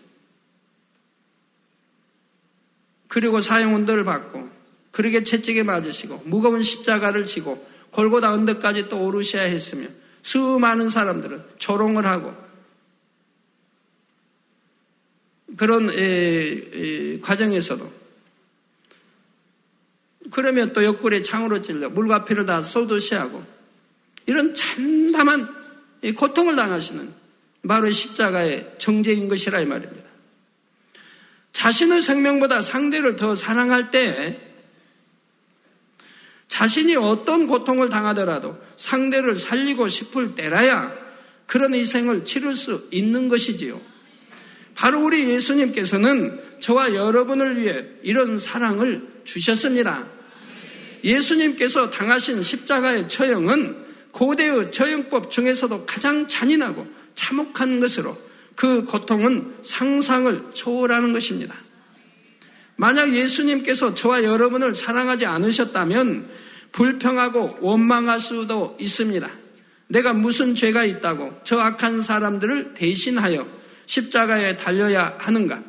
그리고 3.11 3.41
사형운동을 3.41 4.05
받고 4.05 4.49
그러게 4.91 5.25
채찍에 5.25 5.63
맞으시고 5.63 6.23
무거운 6.23 6.63
십자가를 6.63 7.25
지고 7.25 7.61
골고다 7.91 8.31
언덕까지 8.31 8.87
또 8.87 9.03
오르셔야 9.03 9.43
했으며 9.43 9.89
수많은 10.21 10.89
사람들은 10.89 11.43
조롱을 11.57 12.05
하고 12.05 12.33
그런 15.57 15.89
에, 15.89 15.95
에, 15.97 17.19
과정에서도 17.19 17.91
그러면 20.31 20.71
또 20.71 20.85
옆구리에 20.85 21.21
창으로 21.21 21.61
찔려 21.61 21.89
물과 21.89 22.23
피를 22.23 22.45
다 22.45 22.63
쏟으시 22.63 23.15
하고 23.15 23.43
이런 24.25 24.53
참담한 24.53 25.53
고통을 26.15 26.55
당하시는 26.55 27.13
바로 27.67 27.91
십자가의 27.91 28.75
정제인 28.77 29.27
것이라 29.27 29.59
이 29.59 29.65
말입니다. 29.65 30.00
자신의 31.53 32.01
생명보다 32.01 32.61
상대를 32.61 33.15
더 33.15 33.35
사랑할 33.35 33.91
때 33.91 34.39
자신이 36.47 36.95
어떤 36.95 37.47
고통을 37.47 37.89
당하더라도 37.89 38.57
상대를 38.77 39.39
살리고 39.39 39.87
싶을 39.87 40.35
때라야 40.35 40.93
그런 41.45 41.73
희생을 41.73 42.25
치를 42.25 42.55
수 42.55 42.87
있는 42.91 43.29
것이지요. 43.29 43.79
바로 44.75 45.03
우리 45.03 45.29
예수님께서는 45.29 46.39
저와 46.59 46.93
여러분을 46.93 47.57
위해 47.57 47.85
이런 48.03 48.39
사랑을 48.39 49.07
주셨습니다. 49.23 50.05
예수님께서 51.03 51.89
당하신 51.89 52.43
십자가의 52.43 53.09
처형은 53.09 53.85
고대의 54.11 54.71
처형법 54.71 55.31
중에서도 55.31 55.85
가장 55.85 56.27
잔인하고 56.27 56.87
참혹한 57.15 57.79
것으로 57.79 58.17
그 58.61 58.85
고통은 58.85 59.55
상상을 59.63 60.51
초월하는 60.53 61.13
것입니다. 61.13 61.55
만약 62.75 63.11
예수님께서 63.11 63.95
저와 63.95 64.23
여러분을 64.23 64.75
사랑하지 64.75 65.25
않으셨다면 65.25 66.29
불평하고 66.71 67.57
원망할 67.61 68.19
수도 68.19 68.77
있습니다. 68.79 69.27
내가 69.87 70.13
무슨 70.13 70.53
죄가 70.53 70.85
있다고 70.85 71.39
저 71.43 71.57
악한 71.57 72.03
사람들을 72.03 72.75
대신하여 72.75 73.47
십자가에 73.87 74.57
달려야 74.57 75.15
하는가? 75.17 75.63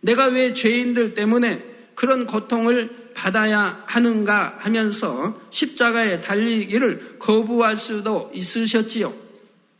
내가 0.00 0.28
왜 0.28 0.54
죄인들 0.54 1.12
때문에 1.12 1.62
그런 1.94 2.24
고통을 2.24 3.12
받아야 3.12 3.84
하는가 3.88 4.56
하면서 4.58 5.38
십자가에 5.50 6.22
달리기를 6.22 7.18
거부할 7.18 7.76
수도 7.76 8.32
있으셨지요. 8.32 9.23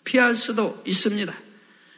피할 0.04 0.34
수도 0.34 0.80
있습니다. 0.84 1.34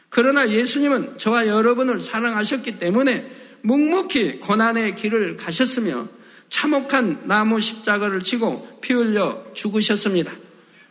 그러나 0.09 0.49
예수님은 0.49 1.17
저와 1.17 1.47
여러분을 1.47 1.99
사랑하셨기 1.99 2.79
때문에 2.79 3.29
묵묵히 3.61 4.39
고난의 4.39 4.95
길을 4.95 5.37
가셨으며 5.37 6.07
참혹한 6.49 7.21
나무 7.25 7.59
십자가를 7.59 8.21
지고 8.21 8.79
피 8.81 8.93
흘려 8.93 9.43
죽으셨습니다. 9.53 10.31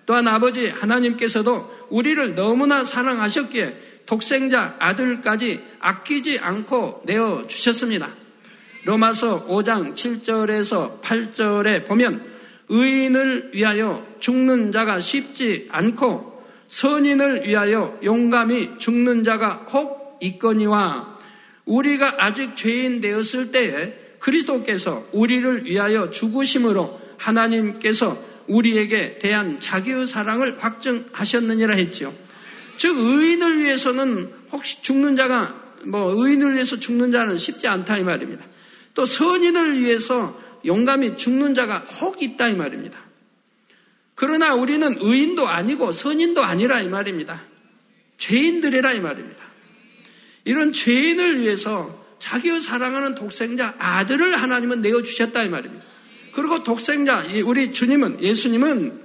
또한 0.05 0.29
아버지 0.29 0.69
하나님께서도 0.69 1.87
우리를 1.91 2.35
너무나 2.35 2.85
사랑하셨기에 2.85 4.05
독생자 4.07 4.77
아들까지 4.79 5.61
아끼지 5.81 6.39
않고 6.39 7.03
내어 7.07 7.47
주셨습니다. 7.49 8.09
로마서 8.85 9.47
5장 9.47 9.95
7절에서 9.95 11.03
8절에 11.03 11.87
보면 11.87 12.25
의인을 12.69 13.51
위하여 13.55 14.07
죽는 14.21 14.71
자가 14.71 15.01
쉽지 15.01 15.69
않고 15.71 16.36
선인을 16.69 17.47
위하여 17.47 17.99
용감히 18.03 18.79
죽는 18.79 19.25
자가 19.25 19.67
혹 19.73 20.19
있거니와 20.21 21.19
우리가 21.65 22.17
아직 22.19 22.57
죄인 22.57 23.01
되었을 23.01 23.53
때에 23.53 23.95
그리스도께서 24.19 25.07
우리를 25.13 25.67
위하여 25.67 26.11
죽으심으로 26.11 27.01
하나님께서 27.19 28.23
우리에게 28.49 29.19
대한 29.19 29.61
자기의 29.61 30.07
사랑을 30.07 30.57
확증하셨느니라 30.59 31.75
했죠. 31.75 32.15
즉 32.77 32.97
의인을 32.97 33.61
위해서는 33.61 34.31
혹시 34.53 34.83
죽는 34.83 35.17
자가 35.17 35.63
뭐 35.85 36.13
의인을 36.17 36.55
위해서 36.55 36.79
죽는 36.79 37.13
자는 37.13 37.39
쉽지 37.39 37.67
않다 37.69 37.99
이 37.99 38.05
말입니다. 38.05 38.45
또 38.95 39.05
선인을 39.05 39.81
위해서 39.81 40.41
용감히 40.65 41.17
죽는 41.17 41.55
자가 41.55 41.79
혹 42.01 42.23
있다 42.23 42.49
이 42.49 42.57
말입니다. 42.57 43.06
그러나 44.17 44.55
우리는 44.55 44.97
의인도 44.99 45.47
아니고 45.47 45.93
선인도 45.93 46.43
아니라 46.43 46.81
이 46.81 46.89
말입니다. 46.89 47.45
죄인들이라 48.19 48.95
이 48.95 49.01
말입니다. 49.01 49.45
이런 50.45 50.73
죄인을 50.73 51.41
위해서 51.41 52.05
자기의 52.19 52.61
사랑하는 52.61 53.15
독생자 53.15 53.75
아들을 53.79 54.35
하나님은 54.35 54.81
내어 54.81 55.03
주셨다 55.03 55.45
이 55.45 55.51
말입니다. 55.51 55.85
그리고 56.33 56.65
독생자, 56.65 57.23
우리 57.45 57.73
주님은, 57.73 58.23
예수님은 58.23 59.03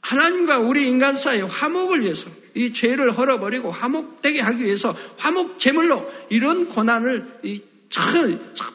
하나님과 0.00 0.60
우리 0.60 0.88
인간 0.88 1.16
사이의 1.16 1.48
화목을 1.48 2.02
위해서 2.02 2.30
이 2.54 2.72
죄를 2.72 3.10
헐어버리고 3.10 3.72
화목되게 3.72 4.40
하기 4.40 4.64
위해서 4.64 4.96
화목 5.18 5.58
제물로 5.58 6.12
이런 6.30 6.68
고난을 6.68 7.40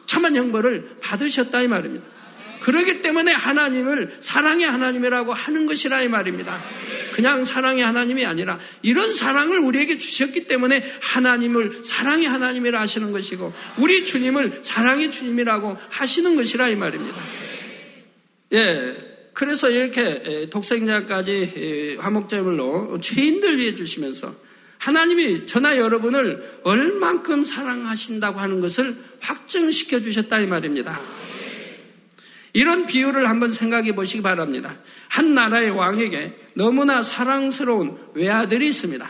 참한 0.06 0.36
형벌을 0.36 0.98
받으셨다 1.00 1.62
이 1.62 1.68
말입니다. 1.68 2.11
그러기 2.62 3.02
때문에 3.02 3.32
하나님을 3.32 4.18
사랑의 4.20 4.66
하나님이라고 4.66 5.32
하는 5.32 5.66
것이라 5.66 6.02
이 6.02 6.08
말입니다. 6.08 6.62
그냥 7.12 7.44
사랑의 7.44 7.84
하나님이 7.84 8.24
아니라 8.24 8.58
이런 8.82 9.12
사랑을 9.12 9.58
우리에게 9.58 9.98
주셨기 9.98 10.46
때문에 10.46 10.82
하나님을 11.00 11.82
사랑의 11.84 12.28
하나님이라 12.28 12.80
하시는 12.80 13.10
것이고 13.12 13.52
우리 13.78 14.04
주님을 14.04 14.60
사랑의 14.62 15.10
주님이라고 15.10 15.76
하시는 15.90 16.36
것이라 16.36 16.68
이 16.68 16.76
말입니다. 16.76 17.20
예. 18.54 19.12
그래서 19.34 19.70
이렇게 19.70 20.48
독생자까지 20.50 21.96
화목제물로 21.98 23.00
죄인들 23.00 23.58
위해 23.58 23.74
주시면서 23.74 24.34
하나님이 24.78 25.46
저나 25.46 25.78
여러분을 25.78 26.60
얼만큼 26.62 27.44
사랑하신다고 27.44 28.38
하는 28.38 28.60
것을 28.60 28.96
확증시켜 29.20 30.00
주셨다 30.00 30.40
이 30.40 30.46
말입니다. 30.46 31.21
이런 32.52 32.86
비유를 32.86 33.28
한번 33.28 33.52
생각해 33.52 33.94
보시기 33.94 34.22
바랍니다. 34.22 34.78
한 35.08 35.34
나라의 35.34 35.70
왕에게 35.70 36.36
너무나 36.54 37.02
사랑스러운 37.02 37.98
외아들이 38.14 38.68
있습니다. 38.68 39.08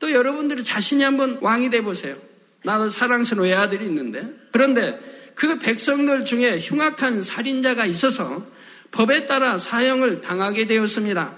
또 0.00 0.12
여러분들이 0.12 0.64
자신이 0.64 1.02
한번 1.02 1.38
왕이 1.40 1.70
돼 1.70 1.82
보세요. 1.82 2.16
나도 2.64 2.90
사랑스러운 2.90 3.48
외아들이 3.48 3.86
있는데. 3.86 4.28
그런데 4.52 4.98
그 5.34 5.58
백성들 5.58 6.24
중에 6.24 6.58
흉악한 6.58 7.22
살인자가 7.22 7.86
있어서 7.86 8.44
법에 8.90 9.26
따라 9.26 9.58
사형을 9.58 10.20
당하게 10.20 10.66
되었습니다. 10.66 11.36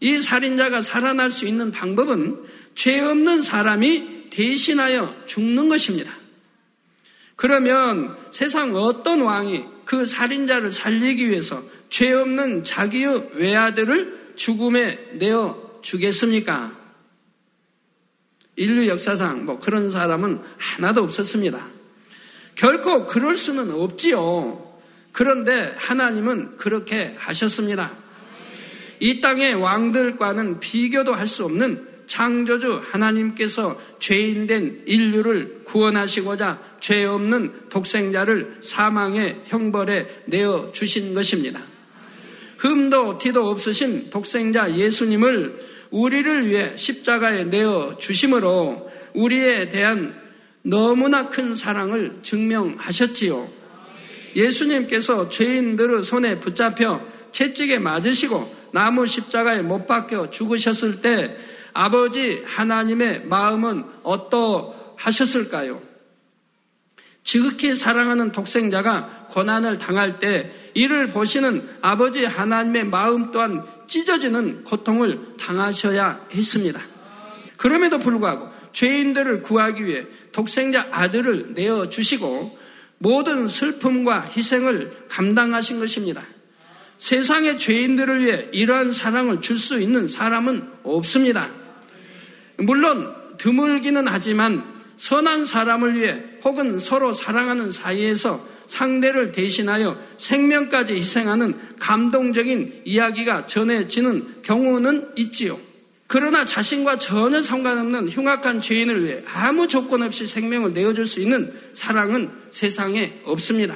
이 0.00 0.20
살인자가 0.20 0.82
살아날 0.82 1.30
수 1.30 1.46
있는 1.46 1.70
방법은 1.70 2.44
죄 2.74 3.00
없는 3.00 3.42
사람이 3.42 4.30
대신하여 4.30 5.24
죽는 5.26 5.68
것입니다. 5.68 6.12
그러면 7.36 8.16
세상 8.32 8.74
어떤 8.74 9.20
왕이 9.20 9.73
그 9.84 10.06
살인자를 10.06 10.72
살리기 10.72 11.28
위해서 11.28 11.62
죄 11.90 12.12
없는 12.12 12.64
자기의 12.64 13.30
외아들을 13.34 14.32
죽음에 14.36 15.12
내어 15.14 15.80
주겠습니까? 15.82 16.76
인류 18.56 18.88
역사상 18.88 19.44
뭐 19.46 19.58
그런 19.58 19.90
사람은 19.90 20.40
하나도 20.56 21.02
없었습니다. 21.02 21.68
결코 22.54 23.06
그럴 23.06 23.36
수는 23.36 23.70
없지요. 23.70 24.80
그런데 25.12 25.74
하나님은 25.76 26.56
그렇게 26.56 27.14
하셨습니다. 27.18 27.96
이 29.00 29.20
땅의 29.20 29.54
왕들과는 29.54 30.60
비교도 30.60 31.14
할 31.14 31.26
수 31.26 31.44
없는 31.44 31.94
창조주 32.06 32.82
하나님께서 32.84 33.80
죄인된 33.98 34.84
인류를 34.86 35.62
구원하시고자 35.64 36.73
죄 36.84 37.06
없는 37.06 37.70
독생자를 37.70 38.58
사망의 38.60 39.44
형벌에 39.46 40.24
내어 40.26 40.70
주신 40.70 41.14
것입니다. 41.14 41.58
흠도 42.58 43.16
티도 43.16 43.48
없으신 43.48 44.10
독생자 44.10 44.70
예수님을 44.70 45.64
우리를 45.90 46.46
위해 46.46 46.76
십자가에 46.76 47.44
내어 47.44 47.96
주심으로 47.96 48.90
우리에 49.14 49.70
대한 49.70 50.14
너무나 50.60 51.30
큰 51.30 51.56
사랑을 51.56 52.18
증명하셨지요. 52.20 53.48
예수님께서 54.36 55.30
죄인들의 55.30 56.04
손에 56.04 56.38
붙잡혀 56.38 57.00
채찍에 57.32 57.78
맞으시고 57.78 58.54
나무 58.72 59.06
십자가에 59.06 59.62
못 59.62 59.86
박혀 59.86 60.28
죽으셨을 60.28 61.00
때 61.00 61.34
아버지 61.72 62.42
하나님의 62.44 63.24
마음은 63.24 63.84
어떠하셨을까요? 64.02 65.93
지극히 67.24 67.74
사랑하는 67.74 68.32
독생자가 68.32 69.26
고난을 69.30 69.78
당할 69.78 70.20
때 70.20 70.52
이를 70.74 71.08
보시는 71.08 71.66
아버지 71.80 72.24
하나님의 72.24 72.84
마음 72.84 73.32
또한 73.32 73.64
찢어지는 73.88 74.64
고통을 74.64 75.36
당하셔야 75.38 76.26
했습니다. 76.32 76.80
그럼에도 77.56 77.98
불구하고 77.98 78.48
죄인들을 78.72 79.42
구하기 79.42 79.84
위해 79.86 80.06
독생자 80.32 80.86
아들을 80.90 81.54
내어 81.54 81.88
주시고 81.88 82.58
모든 82.98 83.48
슬픔과 83.48 84.30
희생을 84.36 85.06
감당하신 85.08 85.78
것입니다. 85.78 86.22
세상의 86.98 87.58
죄인들을 87.58 88.24
위해 88.24 88.48
이러한 88.52 88.92
사랑을 88.92 89.40
줄 89.40 89.58
수 89.58 89.80
있는 89.80 90.08
사람은 90.08 90.68
없습니다. 90.82 91.48
물론 92.58 93.14
드물기는 93.38 94.06
하지만 94.08 94.64
선한 94.96 95.44
사람을 95.44 95.96
위해 95.96 96.22
혹은 96.44 96.78
서로 96.78 97.12
사랑하는 97.12 97.72
사이에서 97.72 98.46
상대를 98.68 99.32
대신하여 99.32 99.98
생명까지 100.18 100.94
희생하는 100.94 101.58
감동적인 101.78 102.82
이야기가 102.84 103.46
전해지는 103.46 104.42
경우는 104.42 105.10
있지요. 105.16 105.58
그러나 106.06 106.44
자신과 106.44 106.98
전혀 106.98 107.42
상관없는 107.42 108.08
흉악한 108.08 108.60
죄인을 108.60 109.04
위해 109.04 109.22
아무 109.26 109.68
조건 109.68 110.02
없이 110.02 110.26
생명을 110.26 110.74
내어줄 110.74 111.06
수 111.06 111.20
있는 111.20 111.52
사랑은 111.72 112.30
세상에 112.50 113.20
없습니다. 113.24 113.74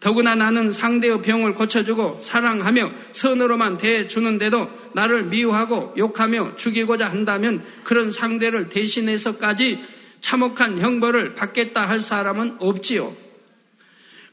더구나 0.00 0.34
나는 0.34 0.72
상대의 0.72 1.22
병을 1.22 1.54
고쳐주고 1.54 2.20
사랑하며 2.22 2.90
선으로만 3.12 3.78
대해주는데도 3.78 4.68
나를 4.94 5.24
미워하고 5.24 5.94
욕하며 5.96 6.56
죽이고자 6.56 7.08
한다면 7.08 7.62
그런 7.84 8.10
상대를 8.10 8.68
대신해서까지 8.68 9.80
참혹한 10.22 10.80
형벌을 10.80 11.34
받겠다 11.34 11.86
할 11.86 12.00
사람은 12.00 12.56
없지요. 12.58 13.14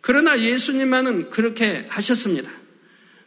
그러나 0.02 0.40
예수님만은 0.40 1.30
그렇게 1.30 1.86
하셨습니다. 1.90 2.50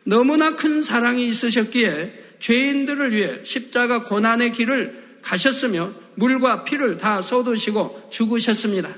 너무나 0.04 0.56
큰 0.56 0.82
사랑이 0.82 1.26
있으셨기에 1.28 2.36
죄인들을 2.38 3.12
위해 3.12 3.40
십자가 3.44 4.02
고난의 4.02 4.52
길을 4.52 5.18
가셨으며 5.22 5.92
물과 6.14 6.64
피를 6.64 6.96
다 6.96 7.20
쏟으시고 7.20 8.08
죽으셨습니다. 8.10 8.88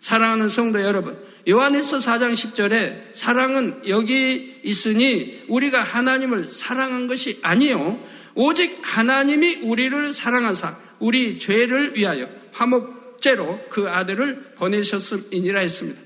사랑하는 0.00 0.48
성도 0.48 0.80
여러분, 0.80 1.18
요한일서 1.48 1.98
4장 1.98 2.32
10절에 2.32 3.14
사랑은 3.14 3.82
여기 3.88 4.60
있으니 4.62 5.44
우리가 5.48 5.82
하나님을 5.82 6.44
사랑한 6.44 7.06
것이 7.06 7.38
아니요 7.42 8.02
오직 8.34 8.78
하나님이 8.82 9.56
우리를 9.56 10.14
사랑하사 10.14 10.78
우리 10.98 11.38
죄를 11.38 11.96
위하여 11.96 12.28
화목제로 12.54 13.60
그 13.68 13.88
아들을 13.88 14.54
보내셨음이니라 14.56 15.60
했습니다. 15.60 16.00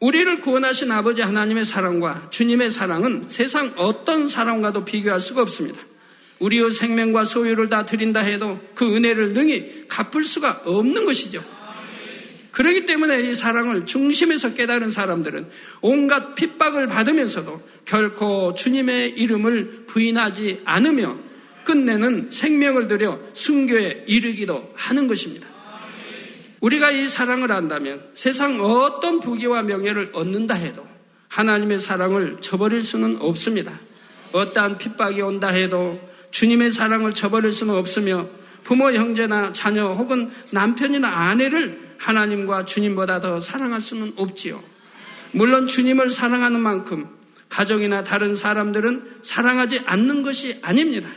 우리를 0.00 0.40
구원하신 0.40 0.90
아버지 0.92 1.20
하나님의 1.20 1.66
사랑과 1.66 2.28
주님의 2.30 2.70
사랑은 2.70 3.24
세상 3.28 3.72
어떤 3.76 4.28
사랑과도 4.28 4.86
비교할 4.86 5.20
수가 5.20 5.42
없습니다. 5.42 5.78
우리의 6.38 6.72
생명과 6.72 7.24
소유를 7.24 7.68
다 7.68 7.84
드린다 7.84 8.20
해도 8.20 8.58
그 8.74 8.96
은혜를 8.96 9.34
능히 9.34 9.86
갚을 9.88 10.24
수가 10.24 10.62
없는 10.64 11.04
것이죠. 11.04 11.44
그렇기 12.50 12.86
때문에 12.86 13.28
이 13.28 13.34
사랑을 13.34 13.86
중심에서 13.86 14.54
깨달은 14.54 14.90
사람들은 14.90 15.48
온갖 15.82 16.34
핍박을 16.34 16.88
받으면서도 16.88 17.62
결코 17.84 18.54
주님의 18.54 19.10
이름을 19.10 19.84
부인하지 19.86 20.62
않으며 20.64 21.18
끝내는 21.70 22.30
생명을 22.32 22.88
들여 22.88 23.20
순교에 23.32 24.04
이르기도 24.08 24.72
하는 24.74 25.06
것입니다. 25.06 25.46
우리가 26.58 26.90
이 26.90 27.06
사랑을 27.06 27.52
안다면 27.52 28.10
세상 28.12 28.60
어떤 28.60 29.20
부귀와 29.20 29.62
명예를 29.62 30.10
얻는다 30.12 30.56
해도 30.56 30.84
하나님의 31.28 31.80
사랑을 31.80 32.38
저버릴 32.40 32.82
수는 32.82 33.18
없습니다. 33.20 33.72
어떠한 34.32 34.78
핍박이 34.78 35.20
온다 35.22 35.46
해도 35.46 36.00
주님의 36.32 36.72
사랑을 36.72 37.14
저버릴 37.14 37.52
수는 37.52 37.76
없으며 37.76 38.28
부모, 38.64 38.90
형제나 38.90 39.52
자녀 39.52 39.92
혹은 39.92 40.32
남편이나 40.50 41.08
아내를 41.08 41.94
하나님과 41.98 42.64
주님보다 42.64 43.20
더 43.20 43.40
사랑할 43.40 43.80
수는 43.80 44.14
없지요. 44.16 44.60
물론 45.30 45.68
주님을 45.68 46.10
사랑하는 46.10 46.58
만큼 46.58 47.08
가정이나 47.48 48.02
다른 48.02 48.34
사람들은 48.34 49.18
사랑하지 49.22 49.82
않는 49.86 50.24
것이 50.24 50.58
아닙니다. 50.62 51.08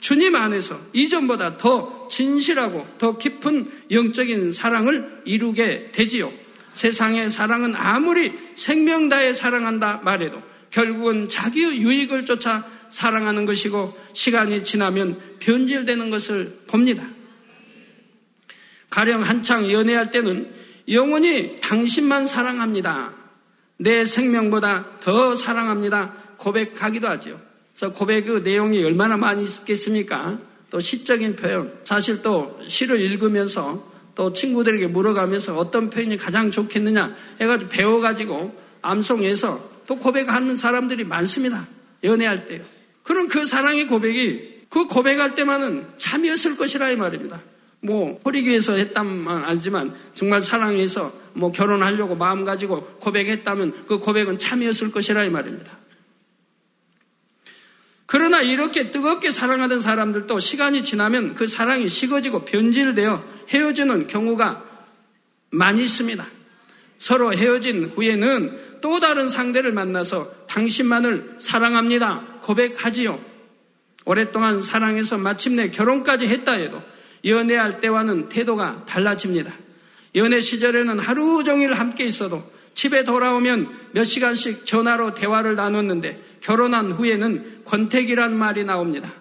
주님 0.00 0.36
안에서 0.36 0.80
이전보다 0.92 1.58
더 1.58 2.08
진실하고 2.10 2.86
더 2.98 3.18
깊은 3.18 3.70
영적인 3.90 4.52
사랑을 4.52 5.22
이루게 5.24 5.90
되지요. 5.92 6.32
세상의 6.72 7.30
사랑은 7.30 7.74
아무리 7.74 8.32
생명 8.54 9.08
다해 9.08 9.32
사랑한다 9.32 10.00
말해도 10.04 10.40
결국은 10.70 11.28
자기의 11.28 11.80
유익을 11.80 12.24
쫓아 12.24 12.66
사랑하는 12.90 13.46
것이고 13.46 13.98
시간이 14.12 14.64
지나면 14.64 15.20
변질되는 15.40 16.10
것을 16.10 16.60
봅니다. 16.66 17.04
가령 18.90 19.22
한창 19.22 19.70
연애할 19.70 20.10
때는 20.10 20.54
영원히 20.88 21.56
당신만 21.60 22.26
사랑합니다. 22.26 23.12
내 23.76 24.04
생명보다 24.04 25.00
더 25.00 25.36
사랑합니다. 25.36 26.14
고백하기도 26.38 27.08
하죠. 27.08 27.47
그래서 27.78 27.94
고백 27.94 28.24
그 28.26 28.38
내용이 28.38 28.82
얼마나 28.82 29.16
많이 29.16 29.44
있겠습니까? 29.44 30.40
또 30.68 30.80
시적인 30.80 31.36
표현. 31.36 31.72
사실 31.84 32.22
또 32.22 32.58
시를 32.66 33.00
읽으면서 33.00 33.86
또 34.16 34.32
친구들에게 34.32 34.88
물어가면서 34.88 35.56
어떤 35.56 35.88
표현이 35.88 36.16
가장 36.16 36.50
좋겠느냐 36.50 37.14
해가지고 37.40 37.70
배워가지고 37.70 38.52
암송해서 38.82 39.70
또 39.86 39.96
고백하는 39.96 40.56
사람들이 40.56 41.04
많습니다. 41.04 41.68
연애할 42.02 42.48
때요. 42.48 42.62
그럼 43.04 43.28
그 43.28 43.46
사랑의 43.46 43.86
고백이 43.86 44.64
그 44.68 44.86
고백할 44.86 45.36
때만은 45.36 45.86
참이었을 45.98 46.56
것이라 46.56 46.90
이 46.90 46.96
말입니다. 46.96 47.40
뭐 47.80 48.20
위해서 48.24 48.74
했다만 48.74 49.44
알지만 49.44 49.94
정말 50.16 50.42
사랑해서 50.42 51.12
뭐 51.32 51.52
결혼하려고 51.52 52.16
마음 52.16 52.44
가지고 52.44 52.82
고백했다면 52.98 53.86
그 53.86 53.98
고백은 53.98 54.40
참이었을 54.40 54.90
것이라 54.90 55.24
이 55.24 55.30
말입니다. 55.30 55.78
그러나 58.10 58.40
이렇게 58.40 58.90
뜨겁게 58.90 59.30
사랑하던 59.30 59.82
사람들도 59.82 60.40
시간이 60.40 60.82
지나면 60.82 61.34
그 61.34 61.46
사랑이 61.46 61.90
식어지고 61.90 62.46
변질되어 62.46 63.22
헤어지는 63.50 64.06
경우가 64.06 64.64
많이 65.50 65.82
있습니다. 65.84 66.26
서로 66.98 67.34
헤어진 67.34 67.84
후에는 67.84 68.80
또 68.80 68.98
다른 68.98 69.28
상대를 69.28 69.72
만나서 69.72 70.32
당신만을 70.48 71.34
사랑합니다. 71.38 72.38
고백하지요. 72.40 73.20
오랫동안 74.06 74.62
사랑해서 74.62 75.18
마침내 75.18 75.70
결혼까지 75.70 76.28
했다 76.28 76.52
해도 76.52 76.82
연애할 77.26 77.82
때와는 77.82 78.30
태도가 78.30 78.86
달라집니다. 78.86 79.52
연애 80.14 80.40
시절에는 80.40 80.98
하루 80.98 81.44
종일 81.44 81.74
함께 81.74 82.06
있어도 82.06 82.50
집에 82.72 83.04
돌아오면 83.04 83.90
몇 83.92 84.04
시간씩 84.04 84.64
전화로 84.64 85.12
대화를 85.12 85.56
나눴는데 85.56 86.27
결혼한 86.40 86.92
후에는 86.92 87.64
권태기란 87.64 88.36
말이 88.36 88.64
나옵니다. 88.64 89.12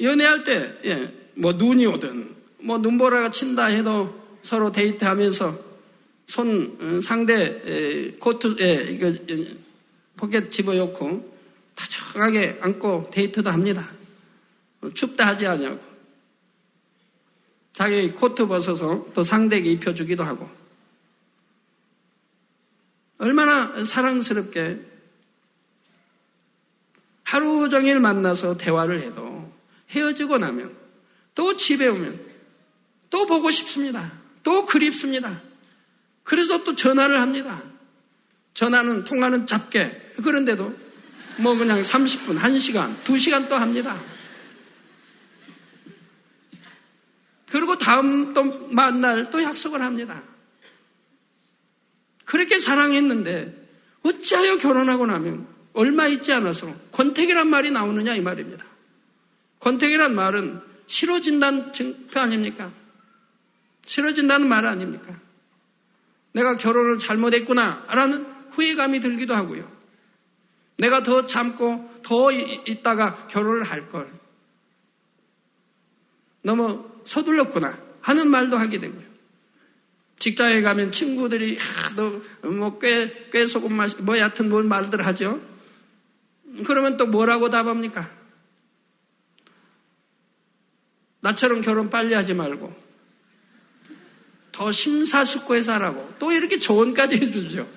연애할 0.00 0.44
때, 0.44 0.78
예, 0.84 1.12
뭐 1.34 1.52
눈이 1.52 1.86
오든, 1.86 2.34
뭐 2.60 2.78
눈보라가 2.78 3.30
친다 3.30 3.66
해도 3.66 4.38
서로 4.42 4.72
데이트하면서 4.72 5.68
손 6.26 6.76
어, 6.80 7.00
상대 7.00 8.16
코트 8.20 8.60
에 8.60 8.92
이거 8.92 9.12
포켓 10.16 10.50
집어넣고 10.50 11.38
다정하게 11.74 12.58
안고 12.60 13.10
데이트도 13.12 13.50
합니다. 13.50 13.88
춥다 14.94 15.28
하지 15.28 15.46
않냐고. 15.46 15.80
자기 17.72 18.10
코트 18.10 18.46
벗어서 18.46 19.06
또 19.14 19.22
상대에게 19.22 19.70
입혀주기도 19.72 20.24
하고. 20.24 20.48
얼마나 23.18 23.84
사랑스럽게 23.84 24.80
하루 27.24 27.68
종일 27.68 28.00
만나서 28.00 28.56
대화를 28.56 29.00
해도 29.00 29.52
헤어지고 29.90 30.38
나면 30.38 30.74
또 31.34 31.56
집에 31.56 31.86
오면 31.88 32.28
또 33.10 33.26
보고 33.26 33.50
싶습니다. 33.50 34.10
또 34.42 34.64
그립습니다. 34.64 35.40
그래서 36.22 36.64
또 36.64 36.74
전화를 36.74 37.20
합니다. 37.20 37.62
전화는 38.54 39.04
통화는 39.04 39.46
잡게. 39.46 40.12
그런데도 40.22 40.74
뭐 41.38 41.54
그냥 41.54 41.80
30분, 41.82 42.38
1시간, 42.38 42.96
2시간 43.04 43.48
또 43.48 43.56
합니다. 43.56 43.96
그리고 47.50 47.78
다음 47.78 48.34
또 48.34 48.68
만날 48.68 49.30
또 49.30 49.42
약속을 49.42 49.80
합니다. 49.82 50.22
그렇게 52.28 52.58
사랑했는데 52.58 53.68
어찌하여 54.02 54.58
결혼하고 54.58 55.06
나면 55.06 55.46
얼마 55.72 56.06
있지 56.06 56.30
않아서 56.34 56.74
권태기란 56.92 57.48
말이 57.48 57.70
나오느냐 57.70 58.14
이 58.16 58.20
말입니다. 58.20 58.66
권태기란 59.60 60.14
말은 60.14 60.60
싫어진다는 60.86 61.72
증표 61.72 62.20
아닙니까? 62.20 62.70
싫어진다는 63.86 64.46
말 64.46 64.66
아닙니까? 64.66 65.18
내가 66.32 66.58
결혼을 66.58 66.98
잘못했구나 66.98 67.86
라는 67.88 68.26
후회감이 68.50 69.00
들기도 69.00 69.34
하고요. 69.34 69.66
내가 70.76 71.02
더 71.02 71.24
참고 71.24 71.90
더 72.02 72.30
있다가 72.30 73.26
결혼을 73.28 73.62
할 73.62 73.88
걸. 73.88 74.12
너무 76.42 76.90
서둘렀구나 77.06 77.80
하는 78.02 78.30
말도 78.30 78.58
하게 78.58 78.78
되고요. 78.78 79.07
직장에 80.18 80.62
가면 80.62 80.92
친구들이 80.92 81.58
너뭐꽤 82.42 83.28
꽤 83.32 83.46
소금 83.46 83.74
맛, 83.74 84.00
뭐 84.00 84.18
얕은 84.18 84.48
뭘 84.48 84.64
말들 84.64 85.06
하죠. 85.06 85.40
그러면 86.66 86.96
또 86.96 87.06
뭐라고 87.06 87.50
답합니까? 87.50 88.10
나처럼 91.20 91.60
결혼 91.60 91.90
빨리 91.90 92.14
하지 92.14 92.34
말고 92.34 92.74
더 94.52 94.72
심사숙고해서 94.72 95.74
하라고 95.74 96.14
또 96.18 96.32
이렇게 96.32 96.58
조언까지 96.58 97.16
해주죠. 97.16 97.68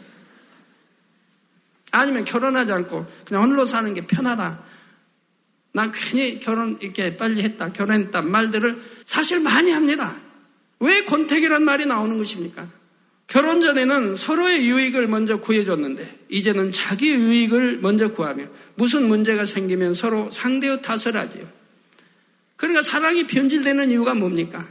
아니면 1.91 2.25
결혼하지 2.25 2.71
않고 2.71 3.05
그냥 3.25 3.43
홀로 3.43 3.65
사는 3.65 3.93
게 3.93 4.07
편하다. 4.07 4.65
난 5.73 5.91
괜히 5.91 6.39
결혼 6.39 6.77
이렇게 6.81 7.17
빨리 7.17 7.43
했다, 7.43 7.71
결혼했다 7.71 8.21
말들을 8.21 8.81
사실 9.05 9.41
많이 9.41 9.71
합니다. 9.71 10.20
왜 10.81 11.05
권태기란 11.05 11.63
말이 11.63 11.85
나오는 11.85 12.17
것입니까? 12.17 12.67
결혼 13.27 13.61
전에는 13.61 14.17
서로의 14.17 14.67
유익을 14.67 15.07
먼저 15.07 15.39
구해줬는데 15.39 16.25
이제는 16.29 16.71
자기 16.73 17.11
유익을 17.13 17.77
먼저 17.77 18.11
구하며 18.11 18.45
무슨 18.75 19.07
문제가 19.07 19.45
생기면 19.45 19.93
서로 19.93 20.29
상대의 20.31 20.81
탓을 20.81 21.15
하지요. 21.15 21.47
그러니까 22.57 22.81
사랑이 22.81 23.27
변질되는 23.27 23.91
이유가 23.91 24.15
뭡니까? 24.15 24.67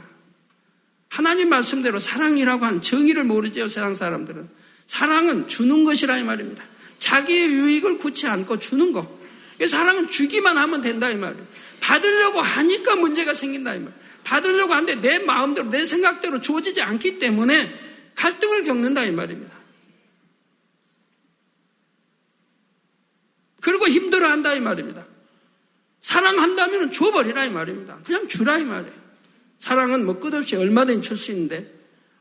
하나님 1.07 1.49
말씀대로 1.49 1.99
사랑이라고 1.99 2.63
한 2.63 2.81
정의를 2.81 3.23
모르죠, 3.23 3.67
세상 3.67 3.95
사람들은. 3.95 4.47
사랑은 4.85 5.47
주는 5.47 5.83
것이라 5.83 6.17
이 6.17 6.23
말입니다. 6.23 6.63
자기의 6.99 7.51
유익을 7.51 7.97
굳지 7.97 8.27
않고 8.27 8.59
주는 8.59 8.93
거. 8.93 9.19
사랑은 9.67 10.09
주기만 10.09 10.57
하면 10.57 10.81
된다 10.81 11.09
이 11.09 11.15
말이에요. 11.15 11.45
받으려고 11.79 12.41
하니까 12.41 12.95
문제가 12.95 13.33
생긴다 13.33 13.75
이 13.75 13.79
말이에요. 13.79 14.01
받으려고 14.23 14.73
하는데 14.73 14.95
내 15.01 15.19
마음대로 15.19 15.69
내 15.69 15.85
생각대로 15.85 16.41
주어지지 16.41 16.81
않기 16.81 17.19
때문에 17.19 17.73
갈등을 18.15 18.63
겪는다 18.63 19.05
이 19.05 19.11
말입니다. 19.11 19.51
그리고 23.61 23.87
힘들어한다 23.87 24.53
이 24.55 24.59
말입니다. 24.59 25.05
사랑한다면 26.01 26.91
줘버리라 26.91 27.45
이 27.45 27.49
말입니다. 27.51 27.99
그냥 28.03 28.27
주라 28.27 28.57
이 28.57 28.63
말이에요. 28.63 29.01
사랑은 29.59 30.05
뭐 30.05 30.19
끝없이 30.19 30.55
얼마든지 30.55 31.07
줄 31.07 31.17
수 31.17 31.31
있는데 31.31 31.71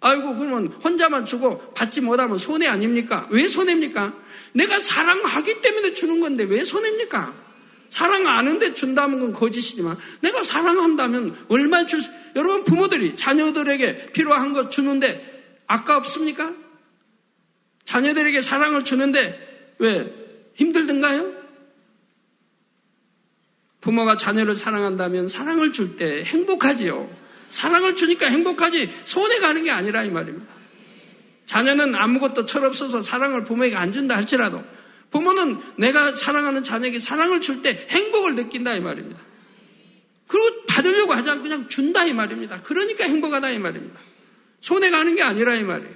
아이고 0.01 0.37
그러면 0.37 0.69
혼자만 0.69 1.27
주고 1.27 1.73
받지 1.73 2.01
못하면 2.01 2.39
손해 2.39 2.67
아닙니까? 2.67 3.27
왜 3.31 3.47
손해입니까? 3.47 4.15
내가 4.53 4.81
사랑하기 4.81 5.61
때문에 5.61 5.93
주는 5.93 6.21
건데 6.21 6.45
왜 6.45 6.65
손해입니까? 6.65 7.50
사랑 7.91 8.27
아는데 8.29 8.73
준다는 8.73 9.21
건 9.21 9.33
거짓이지만 9.33 9.99
내가 10.21 10.43
사랑한다면 10.43 11.47
얼마 11.49 11.85
줄 11.85 12.01
수... 12.01 12.11
여러분 12.37 12.65
부모들이 12.65 13.17
자녀들에게 13.17 14.13
필요한 14.13 14.53
것 14.53 14.71
주는데 14.71 15.29
아까 15.67 15.97
없습니까? 15.97 16.55
자녀들에게 17.85 18.41
사랑을 18.41 18.85
주는데 18.85 19.75
왜 19.79 20.15
힘들든가요? 20.55 21.41
부모가 23.81 24.17
자녀를 24.17 24.57
사랑한다면 24.57 25.29
사랑을 25.29 25.73
줄 25.73 25.97
때 25.97 26.23
행복하지요. 26.25 27.11
사랑을 27.49 27.97
주니까 27.97 28.27
행복하지 28.27 28.89
손해 29.05 29.41
가는 29.41 29.63
게 29.65 29.71
아니라 29.71 30.05
이 30.05 30.11
말입니다. 30.11 30.47
자녀는 31.47 31.97
아무것도 31.97 32.47
철없어서 32.47 33.03
사랑을 33.03 33.43
부모에게 33.43 33.75
안 33.75 33.93
준다 33.93 34.17
할지라도 34.17 34.63
부모는 35.11 35.61
내가 35.77 36.15
사랑하는 36.15 36.63
자녀에게 36.65 37.01
사랑을 37.01 37.41
줄 37.41 37.63
때 37.63 37.87
행복을 37.91 38.37
느낀다 38.37 38.75
이 38.75 38.81
말입니다. 38.81 39.21
그리고 40.27 40.67
받으려고 40.67 41.13
하지 41.13 41.29
않고 41.31 41.43
그냥 41.43 41.69
준다 41.69 42.05
이 42.05 42.13
말입니다. 42.13 42.63
그러니까 42.63 43.05
행복하다 43.05 43.51
이 43.51 43.59
말입니다. 43.59 44.01
손해 44.61 44.91
가는 44.91 45.15
게 45.17 45.23
아니라 45.23 45.55
이 45.57 45.65
말이에요. 45.65 45.95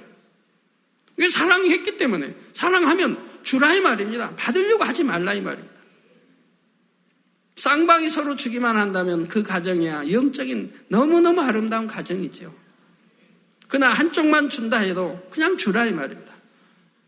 이게 1.17 1.29
사랑했기 1.29 1.97
때문에 1.97 2.35
사랑하면 2.53 3.17
주라 3.45 3.73
이 3.75 3.81
말입니다. 3.81 4.35
받으려고 4.37 4.83
하지 4.83 5.05
말라 5.05 5.33
이 5.35 5.41
말입니다. 5.41 5.75
쌍방이 7.57 8.09
서로 8.09 8.35
주기만 8.35 8.77
한다면 8.77 9.29
그 9.29 9.45
가정이야 9.45 10.11
영적인 10.11 10.73
너무너무 10.89 11.41
아름다운 11.41 11.87
가정이죠. 11.87 12.53
그러나 13.69 13.93
한쪽만 13.93 14.49
준다 14.49 14.79
해도 14.79 15.25
그냥 15.31 15.57
주라 15.57 15.87
이 15.87 15.93
말입니다. 15.93 16.34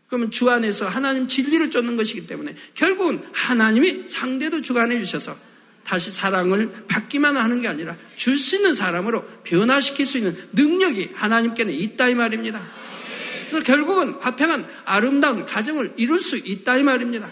그러면 0.07 0.31
주 0.31 0.49
안에서 0.49 0.87
하나님 0.87 1.27
진리를 1.27 1.69
쫓는 1.69 1.97
것이기 1.97 2.27
때문에 2.27 2.55
결국은 2.75 3.21
하나님이 3.33 4.05
상대도 4.07 4.61
주관해 4.61 4.99
주셔서 4.99 5.37
다시 5.83 6.11
사랑을 6.11 6.85
받기만 6.87 7.37
하는 7.37 7.61
게 7.61 7.67
아니라 7.67 7.95
줄 8.15 8.37
수 8.37 8.55
있는 8.57 8.73
사람으로 8.73 9.25
변화시킬 9.43 10.05
수 10.05 10.17
있는 10.17 10.37
능력이 10.53 11.11
하나님께는 11.13 11.73
있다 11.73 12.09
이 12.09 12.15
말입니다. 12.15 12.61
그래서 13.47 13.63
결국은 13.63 14.13
화평한 14.19 14.67
아름다운 14.85 15.45
가정을 15.45 15.93
이룰 15.97 16.19
수 16.19 16.35
있다 16.37 16.77
이 16.77 16.83
말입니다. 16.83 17.29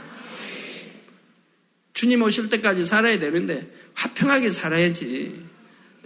주님 1.93 2.21
오실 2.21 2.49
때까지 2.49 2.85
살아야 2.85 3.19
되는데 3.19 3.69
화평하게 3.93 4.51
살아야지. 4.51 5.43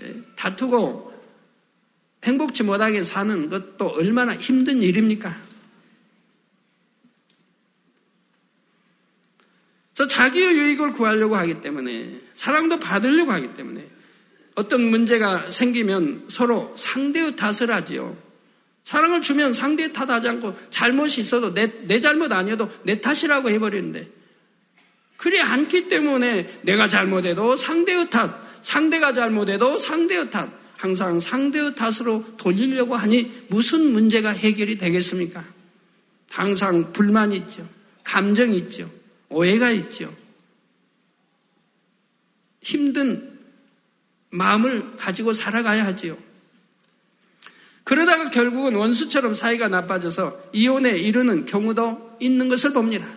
예, 0.02 0.16
다투고 0.36 1.14
행복치 2.24 2.64
못하게 2.64 3.04
사는 3.04 3.50
것도 3.50 3.88
얼마나 3.88 4.36
힘든 4.36 4.82
일입니까? 4.82 5.49
저 10.00 10.08
자기의 10.08 10.56
유익을 10.56 10.94
구하려고 10.94 11.36
하기 11.36 11.60
때문에 11.60 12.22
사랑도 12.34 12.80
받으려고 12.80 13.34
하기 13.34 13.54
때문에 13.56 13.86
어떤 14.56 14.82
문제가 14.82 15.52
생기면 15.52 16.28
서로 16.30 16.74
상대의 16.78 17.36
탓을 17.36 17.70
하지요. 17.70 18.16
사랑을 18.86 19.20
주면 19.20 19.54
상대의 19.54 19.92
탓하지 19.92 20.30
않고 20.30 20.58
잘못이 20.70 21.20
있어도 21.20 21.54
내, 21.54 21.70
내 21.86 22.00
잘못 22.00 22.32
아니어도 22.32 22.72
내 22.84 23.02
탓이라고 23.02 23.50
해버리는데 23.50 24.10
그리 25.18 25.42
않기 25.42 25.90
때문에 25.90 26.62
내가 26.62 26.88
잘못해도 26.88 27.58
상대의 27.58 28.10
탓, 28.10 28.34
상대가 28.62 29.12
잘못해도 29.12 29.80
상대의 29.80 30.32
탓, 30.32 30.50
항상 30.78 31.20
상대의 31.20 31.76
탓으로 31.76 32.24
돌리려고 32.38 32.96
하니 32.96 33.48
무슨 33.50 33.92
문제가 33.92 34.30
해결이 34.30 34.78
되겠습니까? 34.78 35.44
항상 36.30 36.94
불만이 36.94 37.36
있죠. 37.36 37.68
감정이 38.06 38.58
있죠. 38.60 38.99
오해가 39.30 39.72
있죠. 39.72 40.13
힘든 42.62 43.39
마음을 44.32 44.98
가지고 44.98 45.34
살아가야 45.34 45.86
하지요. 45.86 46.18
그러다가 47.84 48.30
결국은 48.30 48.76
원수처럼 48.76 49.34
사이가 49.34 49.68
나빠져서 49.68 50.50
이혼에 50.54 50.92
이르는 50.98 51.46
경우도 51.46 52.18
있는 52.20 52.48
것을 52.50 52.74
봅니다. 52.74 53.08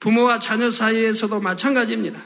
부모와 0.00 0.40
자녀 0.40 0.70
사이에서도 0.70 1.40
마찬가지입니다. 1.40 2.20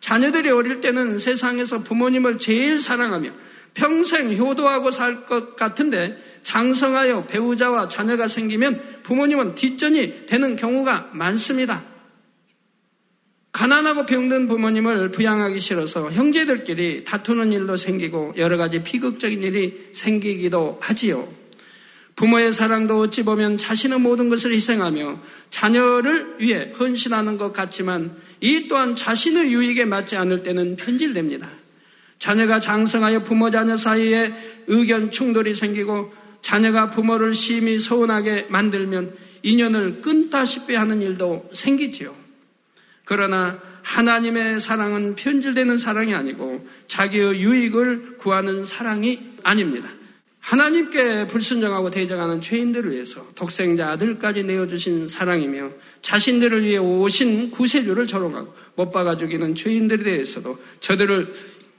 자녀들이 0.00 0.50
어릴 0.50 0.82
때는 0.82 1.18
세상에서 1.18 1.82
부모님을 1.82 2.38
제일 2.38 2.82
사랑하며 2.82 3.32
평생 3.72 4.36
효도하고 4.36 4.90
살 4.90 5.26
것 5.26 5.56
같은데 5.56 6.22
장성하여 6.42 7.26
배우자와 7.26 7.88
자녀가 7.88 8.28
생기면 8.28 9.00
부모님은 9.02 9.54
뒷전이 9.54 10.26
되는 10.26 10.56
경우가 10.56 11.10
많습니다. 11.12 11.82
가난하고 13.56 14.04
병든 14.04 14.48
부모님을 14.48 15.12
부양하기 15.12 15.60
싫어서 15.60 16.10
형제들끼리 16.10 17.04
다투는 17.04 17.54
일도 17.54 17.78
생기고 17.78 18.34
여러 18.36 18.58
가지 18.58 18.82
비극적인 18.82 19.42
일이 19.42 19.88
생기기도 19.94 20.78
하지요. 20.82 21.26
부모의 22.16 22.52
사랑도 22.52 23.00
어찌 23.00 23.24
보면 23.24 23.56
자신의 23.56 24.00
모든 24.00 24.28
것을 24.28 24.52
희생하며 24.52 25.20
자녀를 25.48 26.36
위해 26.38 26.70
헌신하는 26.78 27.38
것 27.38 27.54
같지만 27.54 28.14
이 28.42 28.68
또한 28.68 28.94
자신의 28.94 29.50
유익에 29.50 29.86
맞지 29.86 30.16
않을 30.16 30.42
때는 30.42 30.76
편질됩니다. 30.76 31.48
자녀가 32.18 32.60
장성하여 32.60 33.22
부모 33.22 33.50
자녀 33.50 33.78
사이에 33.78 34.34
의견 34.66 35.10
충돌이 35.10 35.54
생기고 35.54 36.12
자녀가 36.42 36.90
부모를 36.90 37.34
심히 37.34 37.78
서운하게 37.78 38.48
만들면 38.50 39.14
인연을 39.42 40.02
끊다시피 40.02 40.74
하는 40.74 41.00
일도 41.00 41.48
생기지요. 41.54 42.25
그러나 43.06 43.58
하나님의 43.82 44.60
사랑은 44.60 45.14
편질되는 45.14 45.78
사랑이 45.78 46.12
아니고 46.12 46.66
자기의 46.88 47.40
유익을 47.40 48.16
구하는 48.18 48.66
사랑이 48.66 49.20
아닙니다. 49.44 49.88
하나님께 50.40 51.28
불순종하고 51.28 51.90
대적하는 51.90 52.40
죄인들을 52.40 52.92
위해서 52.92 53.24
독생자 53.34 53.90
아들까지 53.90 54.42
내어주신 54.42 55.08
사랑이며 55.08 55.70
자신들을 56.02 56.62
위해 56.64 56.78
오신 56.78 57.52
구세주를 57.52 58.06
조롱하고 58.08 58.54
못 58.74 58.90
박아 58.90 59.16
죽이는 59.16 59.54
죄인들에 59.54 60.02
대해서도 60.02 60.58
저들을 60.80 61.32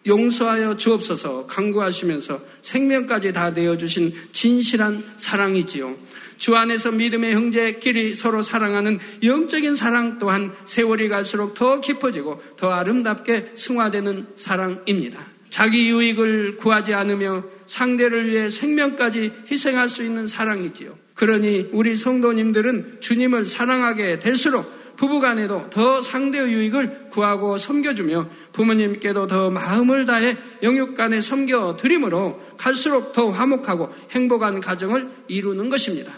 용서하여 0.07 0.77
주옵소서 0.77 1.47
강구하시면서 1.47 2.41
생명까지 2.61 3.33
다 3.33 3.51
내어주신 3.51 4.13
진실한 4.31 5.03
사랑이지요. 5.17 5.97
주 6.37 6.55
안에서 6.55 6.91
믿음의 6.91 7.33
형제끼리 7.33 8.15
서로 8.15 8.41
사랑하는 8.41 8.99
영적인 9.23 9.75
사랑 9.75 10.19
또한 10.19 10.53
세월이 10.65 11.09
갈수록 11.09 11.53
더 11.53 11.81
깊어지고 11.81 12.41
더 12.57 12.71
아름답게 12.71 13.53
승화되는 13.55 14.27
사랑입니다. 14.35 15.19
자기 15.49 15.89
유익을 15.89 16.57
구하지 16.57 16.93
않으며 16.93 17.43
상대를 17.67 18.29
위해 18.29 18.49
생명까지 18.49 19.33
희생할 19.51 19.89
수 19.89 20.03
있는 20.03 20.27
사랑이지요. 20.27 20.97
그러니 21.15 21.69
우리 21.71 21.95
성도님들은 21.95 22.97
주님을 23.01 23.45
사랑하게 23.45 24.19
될수록 24.19 24.77
부부간에도 24.97 25.69
더 25.69 26.01
상대의 26.01 26.51
유익을 26.51 27.09
구하고 27.11 27.57
섬겨주며 27.57 28.29
부모님께도 28.53 29.27
더 29.27 29.49
마음을 29.49 30.05
다해 30.05 30.37
영육간에 30.63 31.21
섬겨 31.21 31.77
드림으로 31.77 32.41
갈수록 32.57 33.13
더 33.13 33.29
화목하고 33.29 33.93
행복한 34.11 34.59
가정을 34.59 35.09
이루는 35.27 35.69
것입니다. 35.69 36.11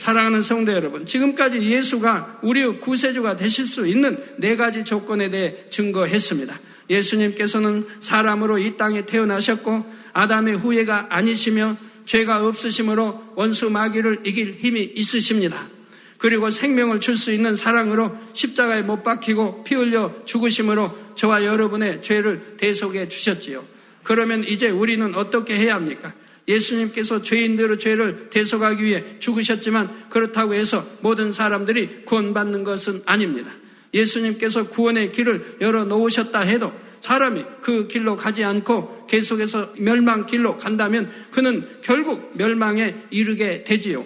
사랑하는 0.00 0.40
성도 0.40 0.72
여러분, 0.72 1.04
지금까지 1.04 1.60
예수가 1.60 2.40
우리의 2.42 2.80
구세주가 2.80 3.36
되실 3.36 3.66
수 3.66 3.86
있는 3.86 4.16
네 4.38 4.56
가지 4.56 4.82
조건에 4.82 5.28
대해 5.28 5.54
증거했습니다. 5.68 6.58
예수님께서는 6.88 7.86
사람으로 8.00 8.58
이 8.58 8.78
땅에 8.78 9.04
태어나셨고 9.04 9.84
아담의 10.14 10.56
후예가 10.56 11.08
아니시며 11.10 11.76
죄가 12.06 12.46
없으심으로 12.46 13.34
원수 13.36 13.68
마귀를 13.68 14.20
이길 14.24 14.54
힘이 14.54 14.90
있으십니다. 14.96 15.68
그리고 16.16 16.50
생명을 16.50 17.00
줄 17.00 17.18
수 17.18 17.30
있는 17.30 17.54
사랑으로 17.54 18.16
십자가에 18.32 18.80
못 18.80 19.02
박히고 19.02 19.64
피 19.64 19.74
흘려 19.74 20.14
죽으심으로 20.24 20.98
저와 21.14 21.44
여러분의 21.44 22.02
죄를 22.02 22.56
대속해 22.56 23.06
주셨지요. 23.06 23.66
그러면 24.02 24.44
이제 24.44 24.70
우리는 24.70 25.14
어떻게 25.14 25.58
해야 25.58 25.74
합니까? 25.74 26.14
예수님께서 26.50 27.22
죄인들의 27.22 27.78
죄를 27.78 28.28
대속하기 28.30 28.84
위해 28.84 29.04
죽으셨지만 29.20 30.10
그렇다고 30.10 30.54
해서 30.54 30.84
모든 31.00 31.32
사람들이 31.32 32.04
구원받는 32.04 32.64
것은 32.64 33.02
아닙니다. 33.06 33.52
예수님께서 33.94 34.68
구원의 34.68 35.12
길을 35.12 35.58
열어 35.60 35.84
놓으셨다 35.84 36.40
해도 36.40 36.72
사람이 37.00 37.44
그 37.62 37.88
길로 37.88 38.16
가지 38.16 38.44
않고 38.44 39.06
계속해서 39.06 39.74
멸망 39.78 40.26
길로 40.26 40.58
간다면 40.58 41.10
그는 41.30 41.66
결국 41.82 42.32
멸망에 42.34 42.96
이르게 43.10 43.64
되지요. 43.64 44.04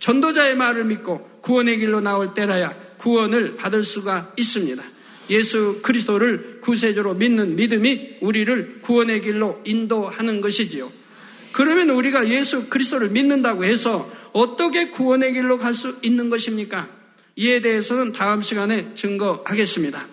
전도자의 0.00 0.56
말을 0.56 0.84
믿고 0.84 1.38
구원의 1.42 1.78
길로 1.78 2.00
나올 2.00 2.34
때라야 2.34 2.74
구원을 2.98 3.56
받을 3.56 3.84
수가 3.84 4.32
있습니다. 4.36 4.82
예수 5.30 5.80
그리스도를 5.82 6.60
구세주로 6.60 7.14
믿는 7.14 7.56
믿음이 7.56 8.16
우리를 8.20 8.80
구원의 8.82 9.22
길로 9.22 9.62
인도하는 9.64 10.40
것이지요. 10.40 11.03
그러면 11.54 11.90
우리가 11.90 12.28
예수 12.30 12.68
그리스도를 12.68 13.10
믿는다고 13.10 13.64
해서 13.64 14.10
어떻게 14.32 14.90
구원의 14.90 15.34
길로 15.34 15.56
갈 15.56 15.72
수 15.72 15.96
있는 16.02 16.28
것입니까? 16.28 16.88
이에 17.36 17.60
대해서는 17.60 18.10
다음 18.10 18.42
시간에 18.42 18.92
증거하겠습니다. 18.96 20.04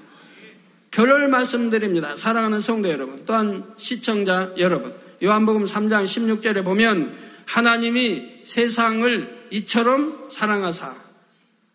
결론을 0.92 1.30
말씀드립니다. 1.30 2.16
사랑하는 2.16 2.62
성도 2.62 2.90
여러분, 2.90 3.24
또한 3.26 3.64
시청자 3.78 4.54
여러분. 4.60 4.94
요한복음 5.24 5.66
3장 5.66 6.04
16절에 6.06 6.64
보면 6.64 7.12
하나님이 7.46 8.42
세상을 8.44 9.48
이처럼 9.50 10.30
사랑하사 10.30 10.96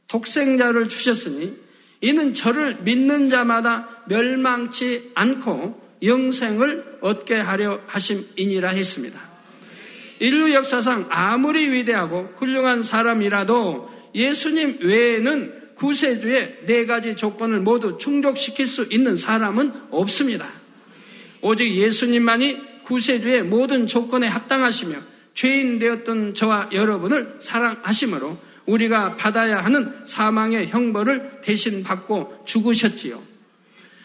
독생자를 0.07 0.89
주셨으니 0.89 1.57
이는 2.03 2.35
저를 2.35 2.79
믿는 2.83 3.31
자마다 3.31 4.05
멸망치 4.07 5.11
않고 5.17 5.83
영생을 6.05 6.99
얻게 7.01 7.35
하려 7.35 7.81
하심이니라 7.89 8.69
했습니다. 8.69 9.26
인류 10.21 10.53
역사상 10.55 11.07
아무리 11.11 11.71
위대하고 11.71 12.35
훌륭한 12.39 12.83
사람이라도 12.83 13.91
예수님 14.15 14.79
외에는 14.81 15.67
구세주의 15.75 16.61
네 16.67 16.87
가지 16.87 17.17
조건을 17.17 17.61
모두 17.61 17.99
충족시킬 17.99 18.67
수 18.67 18.87
있는 18.91 19.17
사람은 19.17 19.73
없습니다. 19.91 20.47
오직 21.43 21.75
예수님만이 21.75 22.83
구세주의 22.85 23.43
모든 23.43 23.87
조건에 23.87 24.27
합당하시며 24.27 24.97
죄인 25.35 25.79
되었던 25.79 26.35
저와 26.35 26.71
여러분을 26.73 27.37
사랑하심으로 27.41 28.39
우리가 28.65 29.17
받아야 29.17 29.59
하는 29.59 29.93
사망의 30.07 30.69
형벌을 30.69 31.41
대신 31.43 31.83
받고 31.85 32.45
죽으셨지요. 32.47 33.23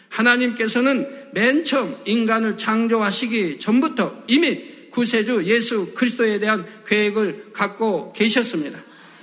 하나님께서는 0.10 1.08
맨 1.34 1.64
처음 1.64 1.96
인간을 2.06 2.58
창조하시기 2.58 3.60
전부터 3.60 4.24
이미 4.28 4.71
구세주 4.92 5.46
예수 5.46 5.94
그리스도에 5.94 6.40
대한 6.40 6.66
계획을 6.86 7.52
갖고 7.54 8.14
계셨습니다. 8.14 8.80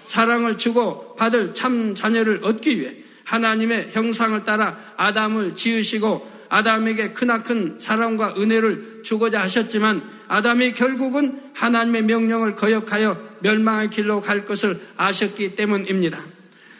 사랑을 0.07 0.59
주고 0.59 1.15
받을 1.17 1.55
참 1.55 1.95
자녀를 1.95 2.41
얻기 2.43 2.81
위해 2.81 2.97
하나님의 3.25 3.91
형상을 3.93 4.45
따라 4.45 4.79
아담을 4.97 5.55
지으시고 5.55 6.39
아담에게 6.49 7.13
크나큰 7.13 7.79
사랑과 7.79 8.35
은혜를 8.39 9.03
주고자 9.05 9.43
하셨지만 9.43 10.03
아담이 10.29 10.73
결국은 10.73 11.41
하나님의 11.55 12.03
명령을 12.03 12.55
거역하여 12.55 13.39
멸망의 13.41 13.91
길로 13.91 14.21
갈 14.21 14.45
것을 14.45 14.81
아셨기 14.97 15.57
때문입니다. 15.57 16.25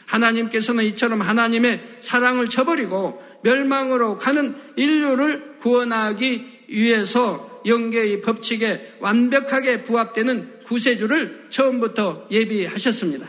하나님께서는 0.05 0.83
이처럼 0.85 1.21
하나님의 1.21 1.99
사랑을 2.01 2.49
저버리고 2.49 3.21
멸망으로 3.43 4.17
가는 4.17 4.55
인류를 4.75 5.57
구원하기 5.59 6.65
위해서 6.69 7.48
영계의 7.65 8.21
법칙에 8.21 8.95
완벽하게 8.99 9.83
부합되는 9.83 10.59
구세주를 10.65 11.47
처음부터 11.49 12.27
예비하셨습니다. 12.31 13.27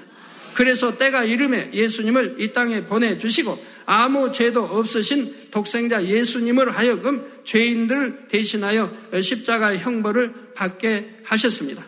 그래서 0.54 0.98
때가 0.98 1.24
이름에 1.24 1.70
예수님을 1.72 2.36
이 2.38 2.52
땅에 2.52 2.84
보내주시고 2.84 3.58
아무 3.86 4.30
죄도 4.32 4.62
없으신 4.62 5.50
독생자 5.50 6.04
예수님을 6.04 6.76
하여금 6.76 7.24
죄인들을 7.44 8.28
대신하여 8.28 8.92
십자가의 9.20 9.78
형벌을 9.78 10.52
받게 10.54 11.20
하셨습니다. 11.24 11.84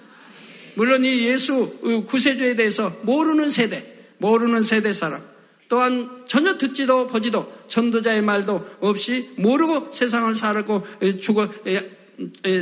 물론 0.74 1.04
이 1.04 1.26
예수 1.26 1.78
구세주에 2.06 2.56
대해서 2.56 2.96
모르는 3.02 3.50
세대, 3.50 3.84
모르는 4.18 4.62
세대 4.62 4.92
사람, 4.92 5.22
또한 5.68 6.24
전혀 6.26 6.58
듣지도 6.58 7.06
보지도 7.06 7.50
전도자의 7.68 8.22
말도 8.22 8.76
없이 8.80 9.30
모르고 9.36 9.92
세상을 9.92 10.34
살았고 10.34 10.86
죽어 11.20 11.48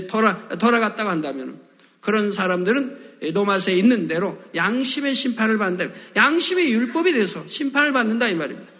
돌아, 0.09 0.49
돌아갔다고 0.49 1.11
한다면 1.11 1.61
그런 2.01 2.33
사람들은 2.33 3.11
노마스에 3.35 3.75
있는 3.75 4.09
대로 4.09 4.43
양심의 4.55 5.15
심판을 5.15 5.59
받는다. 5.59 5.95
양심의 6.17 6.73
율법이 6.73 7.13
돼서 7.13 7.45
심판을 7.49 7.93
받는다 7.93 8.29
이 8.29 8.35
말입니다. 8.35 8.71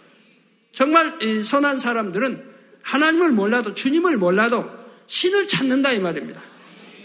정말 0.71 1.17
선한 1.43 1.77
사람들은 1.77 2.43
하나님을 2.81 3.31
몰라도 3.31 3.75
주님을 3.75 4.17
몰라도 4.17 4.69
신을 5.05 5.47
찾는다 5.47 5.91
이 5.91 5.99
말입니다. 5.99 6.41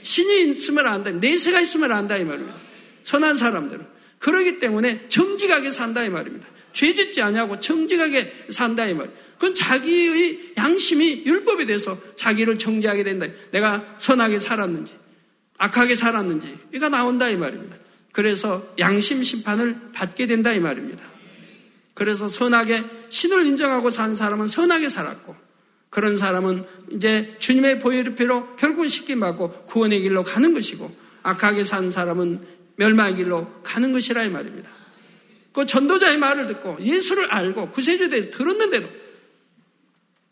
신이 0.02 0.52
있으면 0.52 0.86
안다. 0.86 1.10
내세가 1.10 1.60
있으면 1.60 1.92
안다 1.92 2.16
이 2.16 2.24
말입니다. 2.24 2.56
선한 3.04 3.36
사람들은 3.36 3.86
그러기 4.18 4.58
때문에 4.60 5.08
정직하게 5.08 5.70
산다 5.70 6.04
이 6.04 6.08
말입니다. 6.08 6.46
죄짓지 6.72 7.20
않냐고 7.22 7.60
정직하게 7.60 8.46
산다 8.50 8.86
이 8.86 8.94
말입니다. 8.94 9.25
그건 9.38 9.54
자기의 9.54 10.54
양심이 10.56 11.24
율법에 11.24 11.66
대해서 11.66 11.98
자기를 12.16 12.58
정지하게 12.58 13.04
된다. 13.04 13.26
내가 13.52 13.84
선하게 13.98 14.40
살았는지, 14.40 14.94
악하게 15.58 15.94
살았는지, 15.94 16.58
이가 16.74 16.88
나온다 16.88 17.28
이 17.28 17.36
말입니다. 17.36 17.76
그래서 18.12 18.66
양심 18.78 19.22
심판을 19.22 19.92
받게 19.92 20.26
된다 20.26 20.52
이 20.52 20.60
말입니다. 20.60 21.04
그래서 21.94 22.28
선하게 22.28 22.82
신을 23.10 23.46
인정하고 23.46 23.90
산 23.90 24.14
사람은 24.14 24.48
선하게 24.48 24.88
살았고, 24.88 25.36
그런 25.90 26.16
사람은 26.16 26.64
이제 26.92 27.34
주님의 27.38 27.80
보혈표로 27.80 28.56
결국은 28.56 28.88
시킴 28.88 29.20
받고 29.20 29.66
구원의 29.66 30.00
길로 30.00 30.22
가는 30.22 30.54
것이고, 30.54 30.94
악하게 31.22 31.64
산 31.64 31.90
사람은 31.90 32.40
멸망의 32.76 33.16
길로 33.16 33.50
가는 33.62 33.92
것이라 33.92 34.24
이 34.24 34.30
말입니다. 34.30 34.70
그 35.52 35.64
전도자의 35.64 36.18
말을 36.18 36.46
듣고 36.48 36.76
예수를 36.80 37.32
알고 37.32 37.70
구세주에 37.70 38.10
대해서 38.10 38.30
들었는데도 38.30 38.88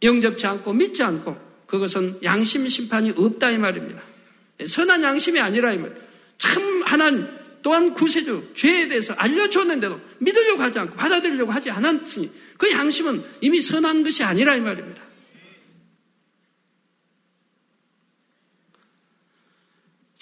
영접지 0.04 0.46
않고 0.46 0.72
믿지 0.72 1.02
않고 1.02 1.36
그것은 1.66 2.20
양심 2.22 2.68
심판이 2.68 3.12
없다 3.16 3.50
이 3.50 3.58
말입니다. 3.58 4.02
선한 4.66 5.02
양심이 5.02 5.40
아니라 5.40 5.72
이 5.72 5.78
말. 5.78 5.94
참 6.38 6.82
하나님 6.84 7.26
또한 7.62 7.94
구세주 7.94 8.52
죄에 8.54 8.88
대해서 8.88 9.14
알려줬는데도 9.14 10.00
믿으려고 10.18 10.62
하지 10.62 10.78
않고 10.78 10.94
받아들이려고 10.96 11.50
하지 11.50 11.70
않았으니 11.70 12.30
그 12.58 12.70
양심은 12.70 13.22
이미 13.40 13.60
선한 13.62 14.04
것이 14.04 14.22
아니라 14.22 14.54
이 14.54 14.60
말입니다. 14.60 15.02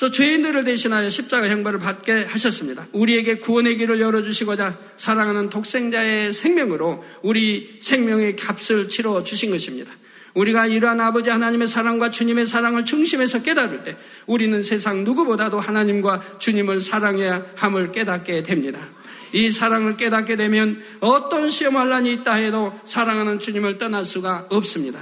또 0.03 0.11
죄인들을 0.11 0.65
대신하여 0.65 1.09
십자가 1.09 1.49
형벌을 1.49 1.79
받게 1.79 2.25
하셨습니다. 2.25 2.89
우리에게 2.91 3.37
구원의 3.37 3.77
길을 3.77 4.01
열어주시고자 4.01 4.77
사랑하는 4.97 5.49
독생자의 5.49 6.33
생명으로 6.33 7.05
우리 7.23 7.79
생명의 7.81 8.35
값을 8.35 8.89
치러 8.89 9.23
주신 9.23 9.53
것입니다. 9.53 9.93
우리가 10.35 10.67
이러한 10.67 11.01
아버지 11.01 11.31
하나님의 11.31 11.69
사랑과 11.69 12.11
주님의 12.11 12.49
사랑을 12.49 12.85
중심에서 12.85 13.43
깨달을 13.45 13.85
때 13.85 13.97
우리는 14.27 14.61
세상 14.65 15.05
누구보다도 15.05 15.61
하나님과 15.61 16.39
주님을 16.41 16.81
사랑해야 16.81 17.47
함을 17.55 17.93
깨닫게 17.93 18.43
됩니다. 18.43 18.85
이 19.33 19.53
사랑을 19.53 19.97
깨닫게 19.97 20.35
되면 20.35 20.83
어떤 20.99 21.49
시험 21.49 21.77
환란이 21.77 22.13
있다 22.13 22.35
해도 22.35 22.77
사랑하는 22.85 23.39
주님을 23.39 23.79
떠날 23.79 24.05
수가 24.05 24.49
없습니다. 24.51 24.99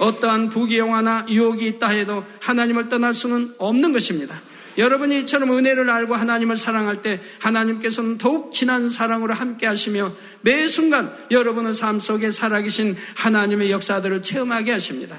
어떠한 0.00 0.48
부귀영화나 0.48 1.26
유혹이 1.28 1.66
있다 1.66 1.88
해도 1.88 2.24
하나님을 2.40 2.88
떠날 2.88 3.12
수는 3.12 3.54
없는 3.58 3.92
것입니다. 3.92 4.40
여러분이 4.78 5.20
이처럼 5.20 5.56
은혜를 5.56 5.90
알고 5.90 6.14
하나님을 6.14 6.56
사랑할 6.56 7.02
때 7.02 7.20
하나님께서는 7.38 8.16
더욱 8.16 8.52
진한 8.52 8.88
사랑으로 8.88 9.34
함께 9.34 9.66
하시며 9.66 10.12
매 10.40 10.66
순간 10.66 11.12
여러분의 11.30 11.74
삶 11.74 12.00
속에 12.00 12.30
살아계신 12.30 12.96
하나님의 13.14 13.70
역사들을 13.70 14.22
체험하게 14.22 14.72
하십니다. 14.72 15.18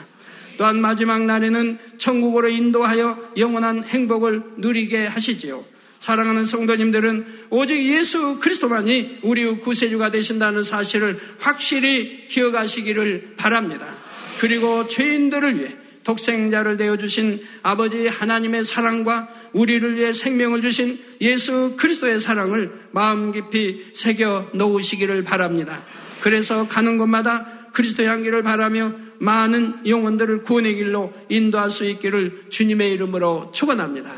또한 0.58 0.82
마지막 0.82 1.26
날에는 1.26 1.78
천국으로 2.00 2.50
인도하여 2.50 3.34
영원한 3.38 3.84
행복을 3.84 4.44
누리게 4.58 5.06
하시지요. 5.06 5.64
사랑하는 6.00 6.48
성도님들은 6.48 7.46
오직 7.52 7.86
예수 7.86 8.40
그리스도만이 8.40 9.20
우리 9.22 9.46
구세주가 9.60 10.10
되신다는 10.10 10.64
사실을 10.64 11.20
확실히 11.38 12.26
기억하시기를 12.28 13.36
바랍니다. 13.38 14.01
그리고 14.42 14.88
죄인들을 14.88 15.60
위해 15.60 15.76
독생자를 16.04 16.78
내어주신 16.78 17.46
아버지 17.62 18.08
하나님의 18.08 18.66
사랑과 18.66 19.30
우리를 19.54 19.96
위해 19.96 20.14
생명을 20.14 20.64
주신 20.64 21.00
예수 21.22 21.76
그리스도의 21.78 22.20
사랑을 22.20 22.88
마음 22.90 23.32
깊이 23.32 23.92
새겨 23.94 24.48
놓으시기를 24.54 25.24
바랍니다. 25.24 25.84
그래서 26.22 26.68
가는 26.68 26.98
곳마다 26.98 27.70
그리스도 27.72 28.04
향기를 28.04 28.42
바라며 28.42 28.96
많은 29.20 29.86
영혼들을 29.86 30.42
구원의 30.42 30.74
길로 30.74 31.14
인도할 31.30 31.70
수 31.70 31.86
있기를 31.86 32.46
주님의 32.50 32.94
이름으로 32.94 33.52
축원합니다. 33.54 34.12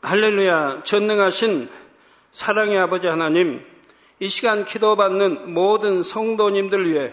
할렐루야 0.00 0.80
전능하신 0.82 1.68
사랑의 2.32 2.78
아버지 2.78 3.06
하나님 3.06 3.60
이 4.18 4.30
시간 4.30 4.64
기도받는 4.64 5.52
모든 5.52 6.02
성도님들 6.02 6.90
위해 6.90 7.12